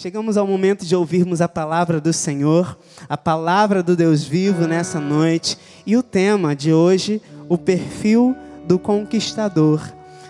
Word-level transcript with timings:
Chegamos 0.00 0.38
ao 0.38 0.46
momento 0.46 0.86
de 0.86 0.96
ouvirmos 0.96 1.42
a 1.42 1.46
palavra 1.46 2.00
do 2.00 2.10
Senhor, 2.10 2.78
a 3.06 3.18
palavra 3.18 3.82
do 3.82 3.94
Deus 3.94 4.24
vivo 4.24 4.66
nessa 4.66 4.98
noite. 4.98 5.58
E 5.84 5.94
o 5.94 6.02
tema 6.02 6.56
de 6.56 6.72
hoje, 6.72 7.20
o 7.50 7.58
perfil 7.58 8.34
do 8.66 8.78
conquistador, 8.78 9.78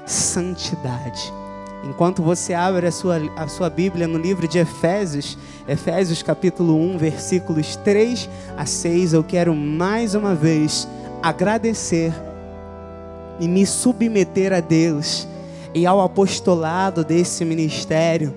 santidade. 0.04 1.32
Enquanto 1.84 2.20
você 2.20 2.52
abre 2.52 2.88
a 2.88 2.90
sua, 2.90 3.18
a 3.36 3.46
sua 3.46 3.70
Bíblia 3.70 4.08
no 4.08 4.18
livro 4.18 4.48
de 4.48 4.58
Efésios, 4.58 5.38
Efésios 5.68 6.20
capítulo 6.20 6.74
1, 6.76 6.98
versículos 6.98 7.76
3 7.76 8.28
a 8.56 8.66
6, 8.66 9.12
eu 9.12 9.22
quero 9.22 9.54
mais 9.54 10.16
uma 10.16 10.34
vez 10.34 10.88
agradecer 11.22 12.12
e 13.38 13.46
me 13.46 13.64
submeter 13.64 14.52
a 14.52 14.58
Deus 14.58 15.28
e 15.72 15.86
ao 15.86 16.00
apostolado 16.00 17.04
desse 17.04 17.44
ministério 17.44 18.34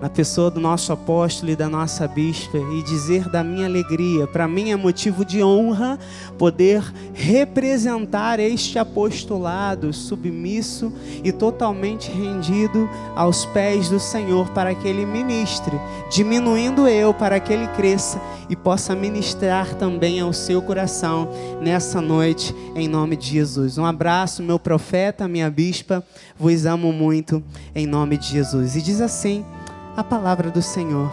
na 0.00 0.10
pessoa 0.10 0.50
do 0.50 0.60
nosso 0.60 0.92
apóstolo 0.92 1.50
e 1.50 1.56
da 1.56 1.68
nossa 1.68 2.06
bispa 2.06 2.58
e 2.58 2.82
dizer 2.82 3.28
da 3.30 3.42
minha 3.42 3.66
alegria. 3.66 4.26
Para 4.26 4.46
mim 4.46 4.70
é 4.70 4.76
motivo 4.76 5.24
de 5.24 5.42
honra 5.42 5.98
poder 6.36 6.82
representar 7.14 8.38
este 8.38 8.78
apostolado 8.78 9.92
submisso 9.92 10.92
e 11.24 11.32
totalmente 11.32 12.10
rendido 12.10 12.88
aos 13.14 13.46
pés 13.46 13.88
do 13.88 13.98
Senhor 13.98 14.50
para 14.50 14.74
que 14.74 14.86
ele 14.86 15.06
ministre, 15.06 15.78
diminuindo 16.10 16.86
eu 16.86 17.14
para 17.14 17.40
que 17.40 17.52
ele 17.52 17.66
cresça 17.68 18.20
e 18.48 18.54
possa 18.54 18.94
ministrar 18.94 19.74
também 19.74 20.20
ao 20.20 20.32
seu 20.32 20.62
coração 20.62 21.28
nessa 21.60 22.00
noite 22.00 22.54
em 22.74 22.86
nome 22.86 23.16
de 23.16 23.28
Jesus. 23.28 23.78
Um 23.78 23.84
abraço, 23.84 24.42
meu 24.42 24.58
profeta, 24.58 25.26
minha 25.26 25.50
bispa, 25.50 26.04
vos 26.38 26.66
amo 26.66 26.92
muito 26.92 27.42
em 27.74 27.86
nome 27.86 28.16
de 28.16 28.28
Jesus. 28.28 28.76
E 28.76 28.82
diz 28.82 29.00
assim: 29.00 29.44
a 29.96 30.04
palavra 30.04 30.50
do 30.50 30.60
Senhor. 30.60 31.10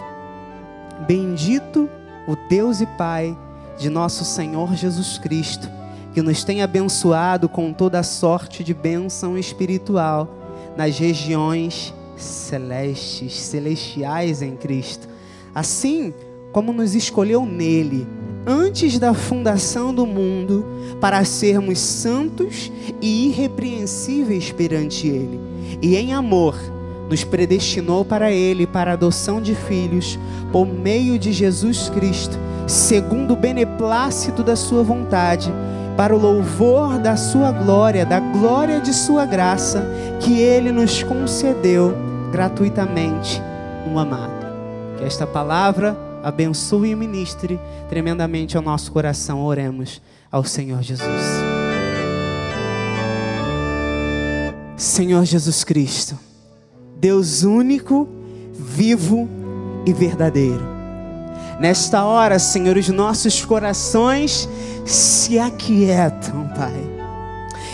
Bendito 1.08 1.90
o 2.28 2.36
Deus 2.50 2.82
e 2.82 2.86
Pai 2.86 3.36
de 3.78 3.90
nosso 3.90 4.26
Senhor 4.26 4.76
Jesus 4.76 5.18
Cristo, 5.18 5.70
que 6.14 6.22
nos 6.22 6.44
tem 6.44 6.62
abençoado 6.62 7.48
com 7.48 7.72
toda 7.72 8.04
sorte 8.04 8.62
de 8.64 8.74
bênção 8.74 9.38
espiritual 9.38 10.28
nas 10.76 11.00
regiões 11.00 11.94
celestes, 12.18 13.34
celestiais 13.40 14.42
em 14.42 14.58
Cristo. 14.58 15.08
Assim 15.56 16.14
como 16.52 16.74
nos 16.74 16.94
escolheu 16.94 17.46
nele, 17.46 18.06
antes 18.46 19.00
da 19.00 19.14
fundação 19.14 19.94
do 19.94 20.06
mundo, 20.06 20.66
para 21.00 21.24
sermos 21.24 21.80
santos 21.80 22.70
e 23.02 23.30
irrepreensíveis 23.30 24.52
perante 24.52 25.08
ele, 25.08 25.40
e 25.82 25.96
em 25.96 26.14
amor 26.14 26.56
nos 27.14 27.24
predestinou 27.24 28.04
para 28.04 28.32
Ele, 28.32 28.66
para 28.66 28.90
a 28.90 28.94
adoção 28.96 29.40
de 29.40 29.54
filhos, 29.54 30.18
por 30.52 30.66
meio 30.66 31.20
de 31.20 31.32
Jesus 31.32 31.88
Cristo, 31.90 32.36
segundo 32.68 33.34
o 33.34 33.38
beneplácito 33.38 34.42
da 34.42 34.56
Sua 34.56 34.82
vontade, 34.82 35.54
para 35.96 36.16
o 36.16 36.20
louvor 36.20 36.98
da 36.98 37.16
Sua 37.16 37.52
glória, 37.52 38.04
da 38.04 38.20
glória 38.20 38.82
de 38.82 38.92
Sua 38.92 39.28
graça, 39.28 39.86
que 40.20 40.40
Ele 40.40 40.72
nos 40.72 41.04
concedeu 41.04 41.96
gratuitamente 42.32 43.40
no 43.88 44.00
amado. 44.00 44.48
Que 44.98 45.04
esta 45.04 45.28
palavra 45.28 45.96
abençoe 46.24 46.90
e 46.90 46.96
ministre 46.96 47.60
tremendamente 47.90 48.58
ao 48.58 48.64
nosso 48.64 48.92
coração. 48.92 49.44
Oremos 49.44 50.02
ao 50.32 50.44
Senhor 50.44 50.82
Jesus. 50.82 51.22
Senhor 54.76 55.24
Jesus 55.26 55.64
Cristo 55.64 56.33
Deus 57.04 57.44
único, 57.44 58.08
vivo 58.54 59.28
e 59.86 59.92
verdadeiro. 59.92 60.64
Nesta 61.60 62.06
hora, 62.06 62.40
Senhor, 62.40 62.78
os 62.78 62.88
nossos 62.88 63.44
corações 63.44 64.48
se 64.86 65.38
aquietam, 65.38 66.48
Pai. 66.56 66.82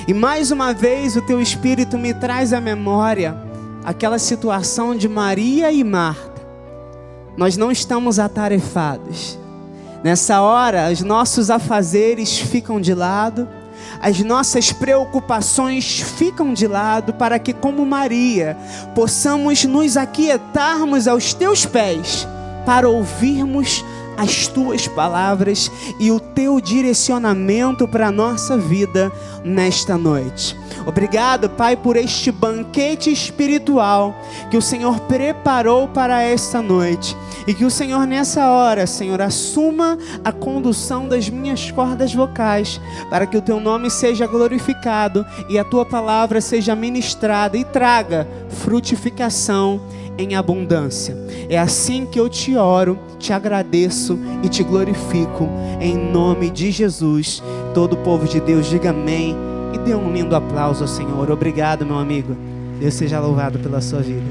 E 0.07 0.15
mais 0.15 0.49
uma 0.49 0.73
vez 0.73 1.15
o 1.15 1.21
Teu 1.21 1.39
Espírito 1.39 1.95
me 1.95 2.11
traz 2.11 2.53
à 2.53 2.59
memória 2.59 3.37
aquela 3.85 4.17
situação 4.17 4.95
de 4.95 5.07
Maria 5.07 5.71
e 5.71 5.83
Marta. 5.83 6.41
Nós 7.37 7.55
não 7.55 7.71
estamos 7.71 8.17
atarefados. 8.17 9.37
Nessa 10.03 10.41
hora, 10.41 10.89
os 10.91 11.01
nossos 11.01 11.51
afazeres 11.51 12.39
ficam 12.39 12.81
de 12.81 12.95
lado 12.95 13.47
as 14.01 14.19
nossas 14.19 14.71
preocupações 14.71 15.99
ficam 15.99 16.53
de 16.53 16.67
lado 16.67 17.13
para 17.13 17.39
que, 17.39 17.53
como 17.53 17.85
Maria, 17.85 18.57
possamos 18.95 19.65
nos 19.65 19.97
aquietarmos 19.97 21.07
aos 21.07 21.33
teus 21.33 21.65
pés 21.65 22.27
para 22.65 22.87
ouvirmos 22.87 23.83
as 24.19 24.47
tuas 24.47 24.85
palavras 24.85 25.71
e 25.97 26.11
o 26.11 26.19
teu 26.19 26.59
direcionamento 26.59 27.87
para 27.87 28.07
a 28.07 28.11
nossa 28.11 28.57
vida 28.57 29.09
nesta 29.45 29.97
noite. 29.97 30.57
Obrigado, 30.85 31.49
Pai, 31.49 31.77
por 31.77 31.95
este 31.95 32.29
banquete 32.29 33.09
espiritual 33.09 34.13
que 34.51 34.57
o 34.57 34.61
Senhor 34.61 34.99
preparou 35.01 35.87
para 35.87 36.21
esta 36.21 36.61
noite. 36.61 37.15
E 37.47 37.53
que 37.53 37.63
o 37.63 37.71
Senhor, 37.71 38.05
nessa 38.05 38.51
hora, 38.51 38.85
Senhor, 38.85 39.21
assuma 39.21 39.97
a 40.23 40.31
condução 40.31 41.07
das 41.07 41.29
minhas 41.29 41.71
cordas 41.71 42.13
vocais, 42.13 42.79
para 43.09 43.25
que 43.25 43.37
o 43.37 43.41
teu 43.41 43.59
nome 43.59 43.89
seja 43.89 44.27
glorificado 44.27 45.25
e 45.47 45.57
a 45.57 45.63
tua 45.63 45.85
palavra 45.85 46.41
seja 46.41 46.75
ministrada 46.75 47.57
e 47.57 47.63
traga 47.63 48.27
frutificação 48.49 49.81
em 50.19 50.35
abundância. 50.35 51.17
É 51.49 51.57
assim 51.57 52.05
que 52.05 52.19
eu 52.19 52.27
te 52.27 52.57
oro, 52.57 52.99
te 53.17 53.31
agradeço 53.31 54.19
e 54.43 54.49
te 54.49 54.61
glorifico, 54.63 55.47
em 55.79 55.97
nome 55.97 56.49
de 56.49 56.71
Jesus. 56.71 57.41
Todo 57.73 57.93
o 57.93 58.03
povo 58.03 58.27
de 58.27 58.41
Deus, 58.41 58.67
diga 58.67 58.89
amém 58.89 59.33
e 59.73 59.77
dê 59.77 59.95
um 59.95 60.11
lindo 60.11 60.35
aplauso 60.35 60.83
ao 60.83 60.89
Senhor. 60.89 61.31
Obrigado, 61.31 61.85
meu 61.85 61.97
amigo. 61.97 62.35
Deus 62.79 62.95
seja 62.95 63.21
louvado 63.21 63.59
pela 63.59 63.79
sua 63.79 64.01
vida. 64.01 64.27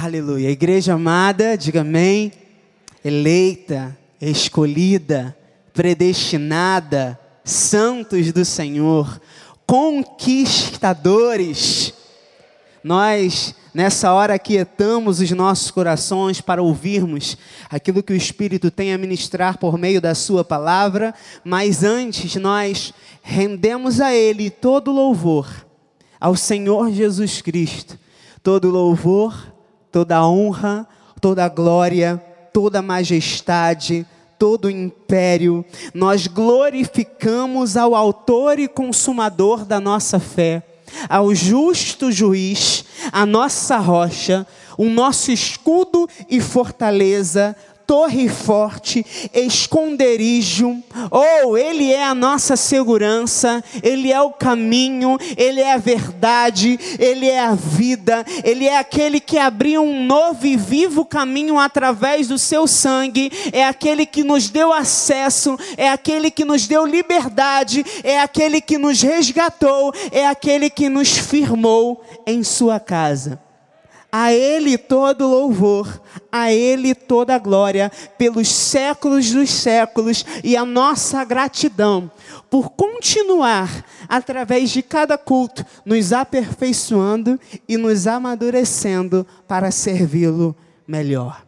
Aleluia. 0.00 0.50
Igreja 0.50 0.94
amada, 0.94 1.56
diga 1.56 1.80
amém. 1.80 2.30
Eleita, 3.04 3.98
escolhida, 4.20 5.36
predestinada, 5.72 7.18
santos 7.44 8.30
do 8.32 8.44
Senhor, 8.44 9.20
conquistadores. 9.66 12.03
Nós 12.84 13.54
Nessa 13.74 14.12
hora 14.12 14.34
aquietamos 14.34 15.18
os 15.18 15.32
nossos 15.32 15.68
corações 15.72 16.40
para 16.40 16.62
ouvirmos 16.62 17.36
aquilo 17.68 18.04
que 18.04 18.12
o 18.12 18.16
Espírito 18.16 18.70
tem 18.70 18.92
a 18.92 18.98
ministrar 18.98 19.58
por 19.58 19.76
meio 19.76 20.00
da 20.00 20.14
Sua 20.14 20.44
palavra, 20.44 21.12
mas 21.44 21.82
antes 21.82 22.36
nós 22.36 22.94
rendemos 23.20 24.00
a 24.00 24.14
Ele 24.14 24.48
todo 24.48 24.92
louvor, 24.92 25.48
ao 26.20 26.36
Senhor 26.36 26.92
Jesus 26.92 27.42
Cristo, 27.42 27.98
todo 28.44 28.70
louvor, 28.70 29.52
toda 29.90 30.24
honra, 30.24 30.86
toda 31.20 31.48
glória, 31.48 32.22
toda 32.52 32.80
majestade, 32.80 34.06
todo 34.38 34.66
o 34.66 34.70
império, 34.70 35.64
nós 35.92 36.28
glorificamos 36.28 37.76
ao 37.76 37.92
Autor 37.92 38.60
e 38.60 38.68
Consumador 38.68 39.64
da 39.64 39.80
nossa 39.80 40.20
fé 40.20 40.73
ao 41.08 41.34
justo 41.34 42.10
juiz, 42.10 42.84
a 43.12 43.24
nossa 43.26 43.76
rocha, 43.78 44.46
o 44.76 44.86
nosso 44.86 45.30
escudo 45.30 46.08
e 46.28 46.40
fortaleza, 46.40 47.56
torre 47.86 48.28
forte, 48.28 49.04
esconderijo. 49.32 50.82
Oh, 51.10 51.56
Ele 51.56 51.92
é 51.92 52.04
a 52.04 52.14
nossa 52.14 52.56
segurança, 52.56 53.62
Ele 53.82 54.12
é 54.12 54.20
o 54.20 54.30
caminho, 54.30 55.18
Ele 55.36 55.60
é 55.60 55.72
a 55.72 55.78
verdade, 55.78 56.78
Ele 56.98 57.28
é 57.28 57.40
a 57.40 57.54
vida, 57.54 58.24
Ele 58.42 58.66
é 58.66 58.78
aquele 58.78 59.20
que 59.20 59.38
abriu 59.38 59.82
um 59.82 60.04
novo 60.04 60.46
e 60.46 60.56
vivo 60.56 61.04
caminho 61.04 61.58
através 61.58 62.28
do 62.28 62.38
seu 62.38 62.66
sangue, 62.66 63.30
é 63.52 63.64
aquele 63.64 64.06
que 64.06 64.24
nos 64.24 64.48
deu 64.48 64.72
acesso, 64.72 65.58
é 65.76 65.88
aquele 65.88 66.30
que 66.30 66.44
nos 66.44 66.66
deu 66.66 66.86
liberdade, 66.86 67.84
é 68.02 68.20
aquele 68.20 68.60
que 68.60 68.78
nos 68.78 69.02
resgatou, 69.02 69.92
é 70.10 70.26
aquele 70.26 70.70
que 70.70 70.88
nos 70.88 71.16
firmou 71.16 72.02
em 72.26 72.42
Sua 72.42 72.80
casa. 72.80 73.43
A 74.16 74.32
Ele 74.32 74.78
todo 74.78 75.26
louvor, 75.26 76.00
a 76.30 76.52
Ele 76.52 76.94
toda 76.94 77.36
glória, 77.36 77.90
pelos 78.16 78.46
séculos 78.46 79.32
dos 79.32 79.50
séculos, 79.50 80.24
e 80.44 80.56
a 80.56 80.64
nossa 80.64 81.24
gratidão 81.24 82.08
por 82.48 82.70
continuar, 82.70 83.84
através 84.08 84.70
de 84.70 84.82
cada 84.82 85.18
culto, 85.18 85.66
nos 85.84 86.12
aperfeiçoando 86.12 87.40
e 87.68 87.76
nos 87.76 88.06
amadurecendo 88.06 89.26
para 89.48 89.72
servi-lo 89.72 90.54
melhor. 90.86 91.44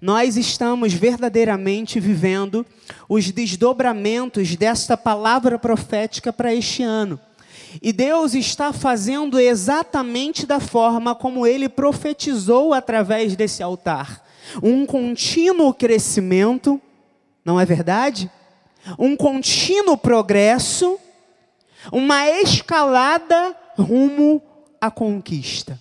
Nós 0.00 0.36
estamos 0.36 0.94
verdadeiramente 0.94 2.00
vivendo 2.00 2.66
os 3.08 3.30
desdobramentos 3.30 4.56
desta 4.56 4.96
palavra 4.96 5.60
profética 5.60 6.32
para 6.32 6.52
este 6.52 6.82
ano. 6.82 7.20
E 7.82 7.92
Deus 7.92 8.34
está 8.34 8.72
fazendo 8.72 9.38
exatamente 9.38 10.46
da 10.46 10.60
forma 10.60 11.14
como 11.14 11.46
ele 11.46 11.68
profetizou 11.68 12.72
através 12.72 13.36
desse 13.36 13.62
altar. 13.62 14.24
Um 14.62 14.86
contínuo 14.86 15.74
crescimento, 15.74 16.80
não 17.44 17.60
é 17.60 17.64
verdade? 17.64 18.30
Um 18.98 19.16
contínuo 19.16 19.96
progresso, 19.96 20.98
uma 21.92 22.28
escalada 22.28 23.56
rumo 23.76 24.40
à 24.80 24.90
conquista. 24.90 25.78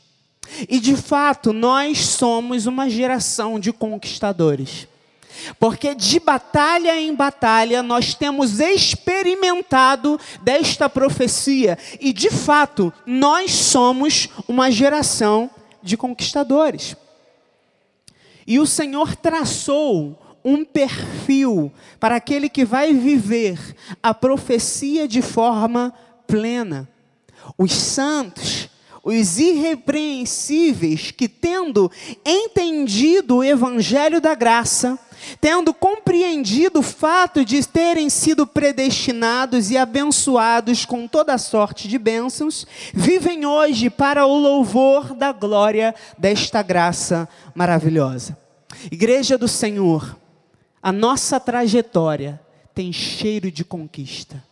E 0.70 0.80
de 0.80 0.96
fato, 0.96 1.52
nós 1.52 2.00
somos 2.00 2.66
uma 2.66 2.90
geração 2.90 3.60
de 3.60 3.72
conquistadores. 3.72 4.88
Porque 5.60 5.96
de 5.96 6.20
batalha 6.20 7.00
em 7.00 7.14
batalha 7.14 7.82
nós 7.84 8.14
temos 8.14 8.60
experimentado 8.60 10.20
desta 10.42 10.90
profecia 10.90 11.78
e 12.00 12.12
de 12.14 12.30
fato 12.30 12.94
nós 13.06 13.52
somos 13.52 14.30
uma 14.48 14.72
geração 14.72 15.50
de 15.82 15.96
conquistadores. 15.96 16.96
E 18.48 18.60
o 18.60 18.66
Senhor 18.66 19.16
traçou 19.16 20.20
um 20.44 20.64
perfil 20.64 21.72
para 22.00 22.16
aquele 22.16 22.48
que 22.48 22.64
vai 22.64 22.94
viver 22.94 23.58
a 24.02 24.14
profecia 24.14 25.08
de 25.08 25.22
forma 25.22 25.92
plena. 26.28 26.88
Os 27.58 27.74
santos, 27.74 28.65
os 29.06 29.38
irrepreensíveis 29.38 31.12
que, 31.12 31.30
tendo 31.30 31.92
entendido 32.26 33.38
o 33.38 33.44
evangelho 33.44 34.20
da 34.20 34.34
graça, 34.34 34.98
tendo 35.40 35.76
compreendido 35.76 36.80
o 36.80 36.84
fato 36.84 37.46
de 37.46 37.64
terem 37.68 38.10
sido 38.10 38.48
predestinados 38.48 39.70
e 39.70 39.78
abençoados 39.78 40.86
com 40.86 41.08
toda 41.08 41.38
sorte 41.38 41.88
de 41.88 42.00
bênçãos, 42.00 42.66
vivem 42.92 43.46
hoje 43.46 43.92
para 43.92 44.26
o 44.26 44.36
louvor 44.36 45.14
da 45.14 45.32
glória 45.32 45.94
desta 46.18 46.64
graça 46.64 47.30
maravilhosa. 47.54 48.36
Igreja 48.92 49.38
do 49.38 49.48
Senhor, 49.48 50.18
a 50.82 50.92
nossa 50.92 51.40
trajetória 51.40 52.42
tem 52.74 52.92
cheiro 52.92 53.52
de 53.52 53.64
conquista. 53.64 54.44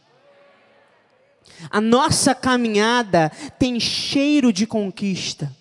A 1.69 1.81
nossa 1.81 2.35
caminhada 2.35 3.31
tem 3.57 3.79
cheiro 3.79 4.51
de 4.51 4.65
conquista. 4.65 5.51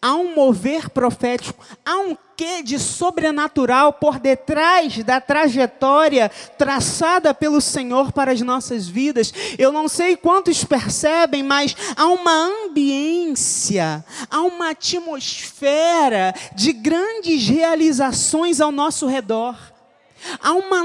Há 0.00 0.14
um 0.14 0.34
mover 0.34 0.90
profético, 0.90 1.64
há 1.84 1.96
um 1.98 2.16
quê 2.36 2.62
de 2.62 2.78
sobrenatural 2.78 3.92
por 3.92 4.18
detrás 4.18 5.02
da 5.02 5.20
trajetória 5.20 6.30
traçada 6.58 7.32
pelo 7.32 7.60
Senhor 7.60 8.12
para 8.12 8.32
as 8.32 8.40
nossas 8.40 8.88
vidas. 8.88 9.32
Eu 9.58 9.72
não 9.72 9.88
sei 9.88 10.16
quantos 10.16 10.64
percebem, 10.64 11.42
mas 11.42 11.74
há 11.96 12.06
uma 12.06 12.32
ambiência, 12.32 14.04
há 14.30 14.42
uma 14.42 14.70
atmosfera 14.70 16.34
de 16.54 16.72
grandes 16.72 17.48
realizações 17.48 18.60
ao 18.60 18.70
nosso 18.70 19.06
redor. 19.06 19.56
Há 20.40 20.52
uma 20.52 20.82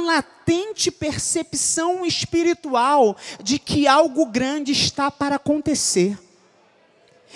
latente 0.48 0.90
percepção 0.90 2.06
espiritual 2.06 3.18
de 3.44 3.60
que 3.60 3.86
algo 3.86 4.26
grande 4.26 4.72
está 4.72 5.12
para 5.12 5.36
acontecer. 5.36 6.18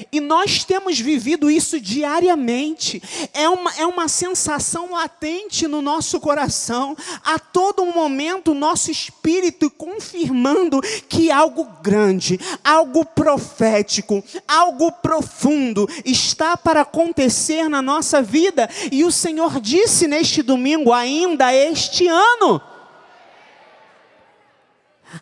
E 0.10 0.22
nós 0.22 0.64
temos 0.64 0.98
vivido 0.98 1.52
isso 1.52 1.80
diariamente. 1.80 3.04
É 3.34 3.50
uma, 3.50 3.74
é 3.76 3.86
uma 3.86 4.08
sensação 4.08 4.94
latente 4.94 5.68
no 5.68 5.82
nosso 5.82 6.22
coração. 6.22 6.96
A 7.26 7.38
todo 7.38 7.86
momento, 7.86 8.54
nosso 8.54 8.90
espírito 8.90 9.70
confirmando 9.70 10.82
que 11.10 11.30
algo 11.30 11.68
grande, 11.84 12.40
algo 12.64 13.04
profético, 13.04 14.24
algo 14.48 14.94
profundo 14.94 15.88
está 16.06 16.56
para 16.56 16.82
acontecer 16.82 17.68
na 17.68 17.82
nossa 17.82 18.22
vida. 18.22 18.70
E 18.90 19.04
o 19.04 19.12
Senhor 19.12 19.60
disse 19.60 20.08
neste 20.08 20.42
domingo, 20.42 20.94
ainda 20.94 21.54
este 21.54 22.08
ano. 22.08 22.71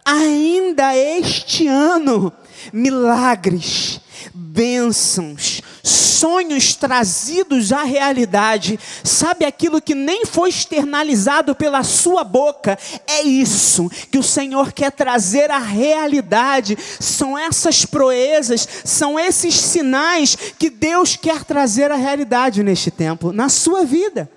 Ainda 0.05 0.95
este 0.95 1.67
ano, 1.67 2.31
milagres 2.71 4.01
bênçãos, 4.33 5.61
sonhos 5.83 6.75
trazidos 6.75 7.71
à 7.71 7.83
realidade, 7.83 8.79
sabe 9.03 9.45
aquilo 9.45 9.81
que 9.81 9.95
nem 9.95 10.25
foi 10.25 10.49
externalizado 10.49 11.55
pela 11.55 11.83
sua 11.83 12.23
boca, 12.23 12.77
é 13.07 13.21
isso 13.23 13.89
que 14.11 14.17
o 14.17 14.23
Senhor 14.23 14.73
quer 14.73 14.91
trazer 14.91 15.49
à 15.49 15.59
realidade, 15.59 16.77
são 16.99 17.37
essas 17.37 17.85
proezas, 17.85 18.67
são 18.83 19.19
esses 19.19 19.55
sinais 19.55 20.35
que 20.57 20.69
Deus 20.69 21.15
quer 21.15 21.43
trazer 21.43 21.91
à 21.91 21.95
realidade 21.95 22.63
neste 22.63 22.91
tempo, 22.91 23.31
na 23.31 23.47
sua 23.49 23.85
vida. 23.85 24.29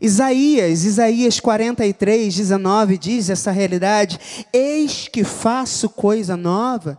Isaías, 0.00 0.84
Isaías 0.84 1.38
43, 1.38 2.34
19 2.34 2.96
diz 2.96 3.28
essa 3.28 3.50
realidade: 3.50 4.18
Eis 4.52 5.08
que 5.08 5.24
faço 5.24 5.90
coisa 5.90 6.36
nova 6.36 6.98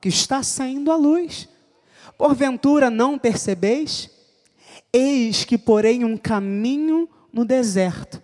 que 0.00 0.08
está 0.08 0.42
saindo 0.42 0.90
à 0.90 0.96
luz. 0.96 1.48
Porventura 2.18 2.90
não 2.90 3.18
percebeis? 3.18 4.10
Eis 4.92 5.44
que 5.44 5.56
porém 5.56 6.04
um 6.04 6.16
caminho 6.16 7.08
no 7.32 7.44
deserto 7.44 8.22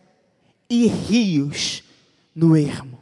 e 0.69 0.87
rios 0.87 1.83
no 2.35 2.55
ermo. 2.55 2.99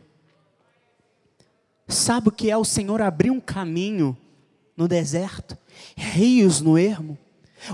Sabe 1.89 2.29
o 2.29 2.33
que 2.33 2.51
é 2.51 2.57
o 2.57 2.65
Senhor 2.65 3.03
abrir 3.03 3.31
um 3.31 3.41
caminho 3.41 4.17
no 4.77 4.87
deserto, 4.87 5.59
rios 5.97 6.61
no 6.61 6.79
ermo? 6.79 7.19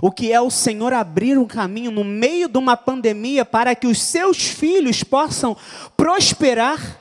O 0.01 0.11
que 0.11 0.33
é 0.33 0.41
o 0.41 0.51
Senhor 0.51 0.93
abrir 0.93 1.39
um 1.39 1.47
caminho 1.47 1.91
no 1.91 2.05
meio 2.05 2.49
de 2.49 2.59
uma 2.59 2.77
pandemia 2.77 3.45
para 3.45 3.75
que 3.75 3.87
os 3.87 4.01
seus 4.01 4.39
filhos 4.39 5.03
possam 5.03 5.57
prosperar? 5.97 7.01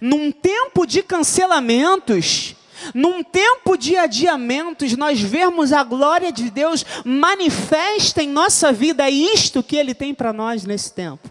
Num 0.00 0.32
tempo 0.32 0.86
de 0.86 1.02
cancelamentos, 1.02 2.56
num 2.94 3.22
tempo 3.22 3.76
de 3.76 3.96
adiamentos, 3.96 4.96
nós 4.96 5.20
vemos 5.20 5.72
a 5.72 5.82
glória 5.84 6.32
de 6.32 6.50
Deus 6.50 6.84
manifesta 7.04 8.22
em 8.22 8.28
nossa 8.28 8.72
vida 8.72 9.08
isto 9.08 9.62
que 9.62 9.76
Ele 9.76 9.94
tem 9.94 10.12
para 10.14 10.32
nós 10.32 10.64
nesse 10.64 10.92
tempo. 10.92 11.30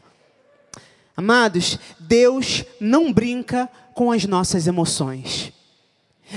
Amados, 1.15 1.77
Deus 1.99 2.63
não 2.79 3.11
brinca 3.11 3.69
com 3.93 4.11
as 4.11 4.25
nossas 4.25 4.65
emoções. 4.65 5.51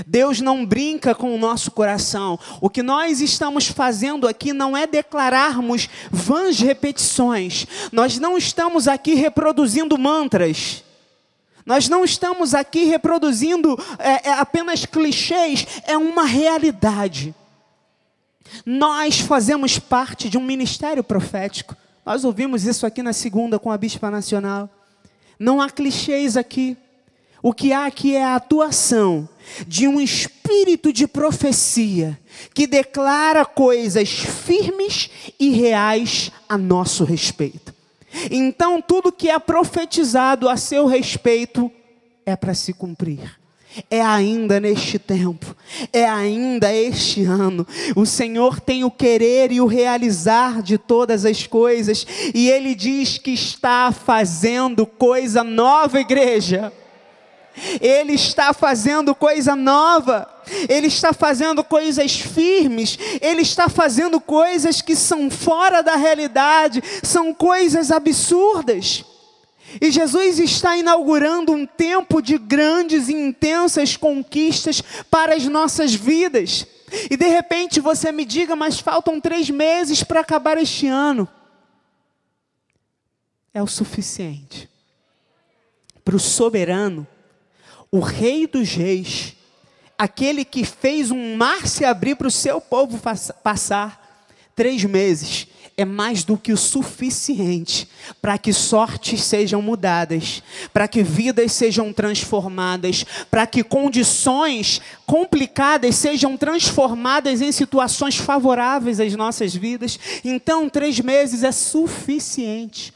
Deus 0.07 0.41
não 0.41 0.67
brinca 0.67 1.15
com 1.15 1.35
o 1.35 1.39
nosso 1.39 1.71
coração. 1.71 2.39
O 2.61 2.69
que 2.69 2.83
nós 2.83 3.21
estamos 3.21 3.69
fazendo 3.69 4.27
aqui 4.27 4.53
não 4.53 4.77
é 4.77 4.87
declararmos 4.87 5.89
vãs 6.11 6.59
repetições. 6.59 7.67
Nós 7.93 8.19
não 8.19 8.37
estamos 8.37 8.89
aqui 8.89 9.15
reproduzindo 9.15 9.97
mantras. 9.97 10.85
Nós 11.65 11.89
não 11.89 12.05
estamos 12.05 12.55
aqui 12.55 12.85
reproduzindo 12.85 13.77
é, 13.99 14.29
é, 14.29 14.33
apenas 14.35 14.87
clichês, 14.87 15.67
é 15.85 15.97
uma 15.99 16.25
realidade. 16.25 17.35
Nós 18.65 19.19
fazemos 19.19 19.77
parte 19.79 20.29
de 20.29 20.39
um 20.39 20.43
ministério 20.43 21.03
profético. 21.03 21.77
Nós 22.05 22.25
ouvimos 22.25 22.65
isso 22.65 22.87
aqui 22.87 23.03
na 23.03 23.13
segunda 23.13 23.59
com 23.59 23.73
a 23.73 23.77
Bispa 23.77 24.11
Nacional. 24.13 24.71
Não 25.39 25.61
há 25.61 25.69
clichês 25.69 26.37
aqui. 26.37 26.77
O 27.47 27.53
que 27.53 27.73
há 27.73 27.87
aqui 27.87 28.17
é 28.17 28.25
a 28.25 28.35
atuação 28.35 29.29
de 29.69 29.87
um 29.87 30.01
espírito 30.01 30.93
de 30.93 31.07
profecia 31.07 32.19
que 32.53 32.67
declara 32.67 33.45
coisas 33.45 34.11
firmes 34.11 35.09
e 35.39 35.51
reais 35.51 36.33
a 36.49 36.59
nosso 36.59 37.05
respeito. 37.05 37.73
Então, 38.33 38.83
tudo 38.83 39.13
que 39.13 39.31
é 39.31 39.39
profetizado 39.39 40.49
a 40.49 40.57
seu 40.57 40.87
respeito 40.87 41.71
é 42.27 42.35
para 42.35 42.53
se 42.53 42.73
cumprir. 42.73 43.39
É 43.89 44.03
ainda 44.03 44.59
neste 44.59 44.99
tempo, 44.99 45.55
é 45.93 46.05
ainda 46.05 46.75
este 46.75 47.23
ano. 47.23 47.65
O 47.95 48.05
Senhor 48.05 48.59
tem 48.59 48.83
o 48.83 48.91
querer 48.91 49.53
e 49.53 49.61
o 49.61 49.67
realizar 49.67 50.63
de 50.63 50.79
todas 50.79 51.25
as 51.25 51.47
coisas, 51.47 52.05
e 52.35 52.51
Ele 52.51 52.75
diz 52.75 53.19
que 53.19 53.31
está 53.31 53.93
fazendo 53.93 54.85
coisa 54.85 55.45
nova, 55.45 56.01
igreja. 56.01 56.73
Ele 57.81 58.13
está 58.13 58.53
fazendo 58.53 59.15
coisa 59.15 59.57
nova, 59.57 60.29
Ele 60.69 60.89
está 60.89 61.13
fazendo 61.13 61.65
coisas 61.65 62.19
firmes, 62.19 62.99
Ele 63.21 63.43
está 63.43 63.69
fazendo 63.69 64.21
coisas 64.21 64.83
que 64.83 64.95
são 64.95 65.31
fora 65.31 65.83
da 65.83 65.97
realidade, 65.97 66.83
são 67.03 67.33
coisas 67.33 67.91
absurdas. 67.91 69.05
E 69.81 69.91
Jesus 69.91 70.39
está 70.39 70.77
inaugurando 70.77 71.53
um 71.53 71.67
tempo 71.67 72.23
de 72.23 72.39
grandes 72.39 73.09
e 73.09 73.15
intensas 73.15 73.97
conquistas 73.97 74.83
para 75.11 75.35
as 75.35 75.45
nossas 75.47 75.95
vidas. 75.95 76.67
E 77.11 77.17
de 77.17 77.27
repente 77.27 77.81
você 77.81 78.13
me 78.13 78.25
diga, 78.25 78.55
mas 78.55 78.79
faltam 78.79 79.21
três 79.21 79.51
meses 79.51 80.03
para 80.03 80.21
acabar 80.21 80.57
este 80.57 80.87
ano. 80.87 81.29
É 83.53 83.63
o 83.63 83.67
suficiente 83.67 84.69
para 86.05 86.15
o 86.15 86.21
soberano 86.21 87.05
o 87.91 88.01
Rei 88.01 88.47
dos 88.47 88.71
Reis, 88.71 89.35
aquele 89.99 90.45
que 90.45 90.65
fez 90.65 91.11
um 91.11 91.37
mar 91.37 91.67
se 91.67 91.85
abrir 91.85 92.17
para 92.17 92.29
o 92.29 92.31
seu 92.31 92.61
povo 92.61 93.01
passar. 93.43 94.05
Três 94.55 94.85
meses 94.85 95.49
é 95.77 95.85
mais 95.85 96.25
do 96.25 96.39
que 96.39 96.53
o 96.53 96.57
suficiente 96.57 97.89
para 98.23 98.39
que 98.39 98.53
sortes 98.53 99.23
sejam 99.23 99.61
mudadas, 99.61 100.43
para 100.73 100.89
que 100.89 101.03
vidas 101.03 101.53
sejam 101.53 101.93
transformadas, 101.93 103.05
para 103.31 103.47
que 103.47 103.63
condições 103.63 104.81
complicadas 105.05 105.95
sejam 105.97 106.37
transformadas 106.37 107.43
em 107.43 107.53
situações 107.53 108.17
favoráveis 108.17 108.99
às 109.01 109.15
nossas 109.15 109.55
vidas. 109.55 109.99
Então, 110.25 110.69
três 110.69 110.99
meses 111.01 111.43
é 111.43 111.53
suficiente. 111.53 112.95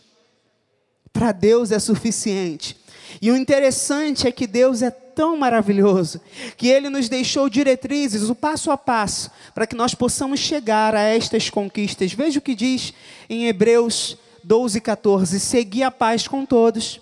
Para 1.12 1.32
Deus 1.32 1.70
é 1.72 1.78
suficiente. 1.78 2.79
E 3.20 3.30
o 3.30 3.36
interessante 3.36 4.26
é 4.26 4.32
que 4.32 4.46
Deus 4.46 4.82
é 4.82 4.90
tão 4.90 5.36
maravilhoso 5.36 6.20
que 6.56 6.68
Ele 6.68 6.88
nos 6.88 7.08
deixou 7.08 7.48
diretrizes, 7.48 8.28
o 8.28 8.34
passo 8.34 8.70
a 8.70 8.76
passo, 8.76 9.30
para 9.54 9.66
que 9.66 9.76
nós 9.76 9.94
possamos 9.94 10.40
chegar 10.40 10.94
a 10.94 11.02
estas 11.02 11.50
conquistas. 11.50 12.12
Veja 12.12 12.38
o 12.38 12.42
que 12.42 12.54
diz 12.54 12.94
em 13.28 13.46
Hebreus 13.46 14.16
12, 14.44 14.80
14: 14.80 15.40
Segui 15.40 15.82
a 15.82 15.90
paz 15.90 16.26
com 16.26 16.44
todos 16.44 17.00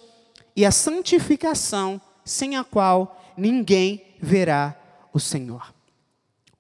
e 0.57 0.65
a 0.65 0.71
santificação, 0.71 2.01
sem 2.25 2.57
a 2.57 2.65
qual 2.65 3.21
ninguém 3.37 4.03
verá 4.21 4.77
o 5.13 5.21
Senhor. 5.21 5.73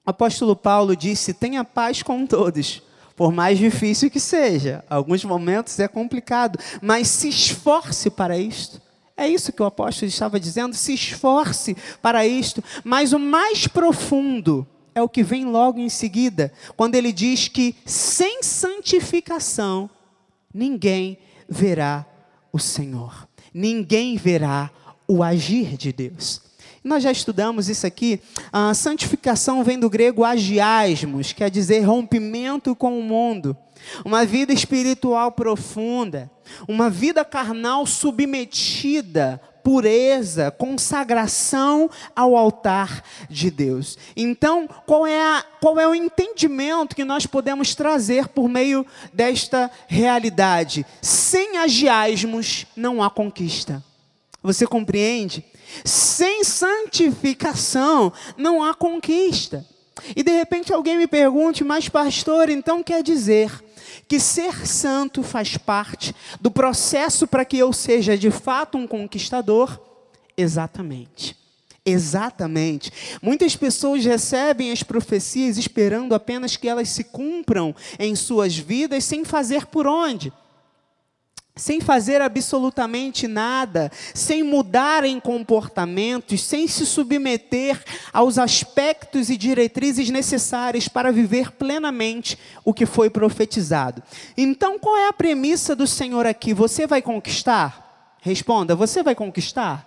O 0.06 0.10
apóstolo 0.10 0.56
Paulo 0.56 0.96
disse: 0.96 1.34
tenha 1.34 1.64
paz 1.64 2.02
com 2.02 2.24
todos, 2.26 2.82
por 3.16 3.32
mais 3.32 3.58
difícil 3.58 4.10
que 4.10 4.20
seja. 4.20 4.84
Alguns 4.88 5.24
momentos 5.24 5.78
é 5.80 5.88
complicado, 5.88 6.58
mas 6.80 7.08
se 7.08 7.28
esforce 7.28 8.08
para 8.08 8.38
isto. 8.38 8.80
É 9.18 9.26
isso 9.26 9.52
que 9.52 9.60
o 9.60 9.66
apóstolo 9.66 10.08
estava 10.08 10.38
dizendo, 10.38 10.76
se 10.76 10.94
esforce 10.94 11.76
para 12.00 12.24
isto, 12.24 12.62
mas 12.84 13.12
o 13.12 13.18
mais 13.18 13.66
profundo 13.66 14.64
é 14.94 15.02
o 15.02 15.08
que 15.08 15.24
vem 15.24 15.44
logo 15.44 15.80
em 15.80 15.88
seguida, 15.88 16.52
quando 16.76 16.94
ele 16.94 17.12
diz 17.12 17.48
que 17.48 17.74
sem 17.84 18.44
santificação 18.44 19.90
ninguém 20.54 21.18
verá 21.48 22.06
o 22.52 22.60
Senhor, 22.60 23.28
ninguém 23.52 24.16
verá 24.16 24.70
o 25.08 25.20
agir 25.20 25.76
de 25.76 25.92
Deus. 25.92 26.47
Nós 26.88 27.02
já 27.02 27.12
estudamos 27.12 27.68
isso 27.68 27.86
aqui. 27.86 28.18
A 28.50 28.72
santificação 28.72 29.62
vem 29.62 29.78
do 29.78 29.90
grego 29.90 30.24
agiasmos, 30.24 31.34
quer 31.34 31.50
dizer 31.50 31.80
rompimento 31.80 32.74
com 32.74 32.98
o 32.98 33.02
mundo. 33.02 33.54
Uma 34.06 34.24
vida 34.24 34.54
espiritual 34.54 35.30
profunda, 35.32 36.30
uma 36.66 36.88
vida 36.88 37.26
carnal 37.26 37.84
submetida, 37.84 39.38
pureza, 39.62 40.50
consagração 40.50 41.90
ao 42.16 42.34
altar 42.34 43.04
de 43.28 43.50
Deus. 43.50 43.98
Então, 44.16 44.66
qual 44.86 45.06
é, 45.06 45.20
a, 45.20 45.44
qual 45.60 45.78
é 45.78 45.86
o 45.86 45.94
entendimento 45.94 46.96
que 46.96 47.04
nós 47.04 47.26
podemos 47.26 47.74
trazer 47.74 48.28
por 48.28 48.48
meio 48.48 48.86
desta 49.12 49.70
realidade? 49.86 50.86
Sem 51.02 51.58
agiasmos 51.58 52.64
não 52.74 53.02
há 53.02 53.10
conquista. 53.10 53.84
Você 54.42 54.66
compreende? 54.66 55.44
Sem 55.84 56.44
santificação 56.44 58.12
não 58.36 58.62
há 58.62 58.74
conquista. 58.74 59.66
E 60.14 60.22
de 60.22 60.30
repente 60.30 60.72
alguém 60.72 60.96
me 60.96 61.06
pergunte, 61.06 61.64
mas 61.64 61.88
pastor, 61.88 62.48
então 62.48 62.82
quer 62.82 63.02
dizer 63.02 63.50
que 64.06 64.18
ser 64.18 64.66
santo 64.66 65.22
faz 65.22 65.56
parte 65.56 66.14
do 66.40 66.50
processo 66.50 67.26
para 67.26 67.44
que 67.44 67.58
eu 67.58 67.72
seja 67.72 68.16
de 68.16 68.30
fato 68.30 68.78
um 68.78 68.86
conquistador? 68.86 69.78
Exatamente. 70.36 71.36
Exatamente. 71.84 72.92
Muitas 73.22 73.56
pessoas 73.56 74.04
recebem 74.04 74.70
as 74.70 74.82
profecias 74.82 75.56
esperando 75.56 76.14
apenas 76.14 76.56
que 76.56 76.68
elas 76.68 76.90
se 76.90 77.02
cumpram 77.02 77.74
em 77.98 78.14
suas 78.14 78.56
vidas 78.56 79.04
sem 79.04 79.24
fazer 79.24 79.66
por 79.66 79.86
onde 79.86 80.32
sem 81.58 81.80
fazer 81.80 82.22
absolutamente 82.22 83.26
nada, 83.26 83.90
sem 84.14 84.42
mudar 84.42 85.04
em 85.04 85.18
comportamentos, 85.18 86.42
sem 86.42 86.66
se 86.68 86.86
submeter 86.86 87.82
aos 88.12 88.38
aspectos 88.38 89.28
e 89.28 89.36
diretrizes 89.36 90.08
necessários 90.08 90.88
para 90.88 91.12
viver 91.12 91.50
plenamente 91.52 92.38
o 92.64 92.72
que 92.72 92.86
foi 92.86 93.10
profetizado. 93.10 94.02
Então, 94.36 94.78
qual 94.78 94.96
é 94.96 95.08
a 95.08 95.12
premissa 95.12 95.74
do 95.74 95.86
Senhor 95.86 96.24
aqui? 96.24 96.54
Você 96.54 96.86
vai 96.86 97.02
conquistar? 97.02 98.16
Responda, 98.22 98.74
você 98.76 99.02
vai 99.02 99.14
conquistar? 99.14 99.86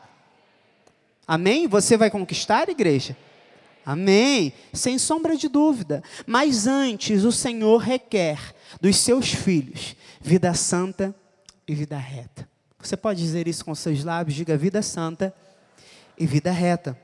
Amém? 1.25 1.67
Você 1.67 1.95
vai 1.95 2.11
conquistar, 2.11 2.67
igreja? 2.67 3.15
Amém. 3.85 4.53
Sem 4.73 4.97
sombra 4.97 5.37
de 5.37 5.47
dúvida. 5.47 6.03
Mas 6.27 6.67
antes, 6.67 7.23
o 7.23 7.31
Senhor 7.31 7.77
requer 7.77 8.53
dos 8.79 8.97
seus 8.97 9.31
filhos 9.31 9.95
vida 10.21 10.53
santa 10.53 11.15
e 11.71 11.75
vida 11.75 11.97
reta. 11.97 12.45
Você 12.77 12.97
pode 12.97 13.21
dizer 13.21 13.47
isso 13.47 13.63
com 13.63 13.73
seus 13.73 14.03
lábios, 14.03 14.35
diga 14.35 14.57
vida 14.57 14.81
santa 14.81 15.33
e 16.17 16.25
vida 16.25 16.51
reta. 16.51 16.99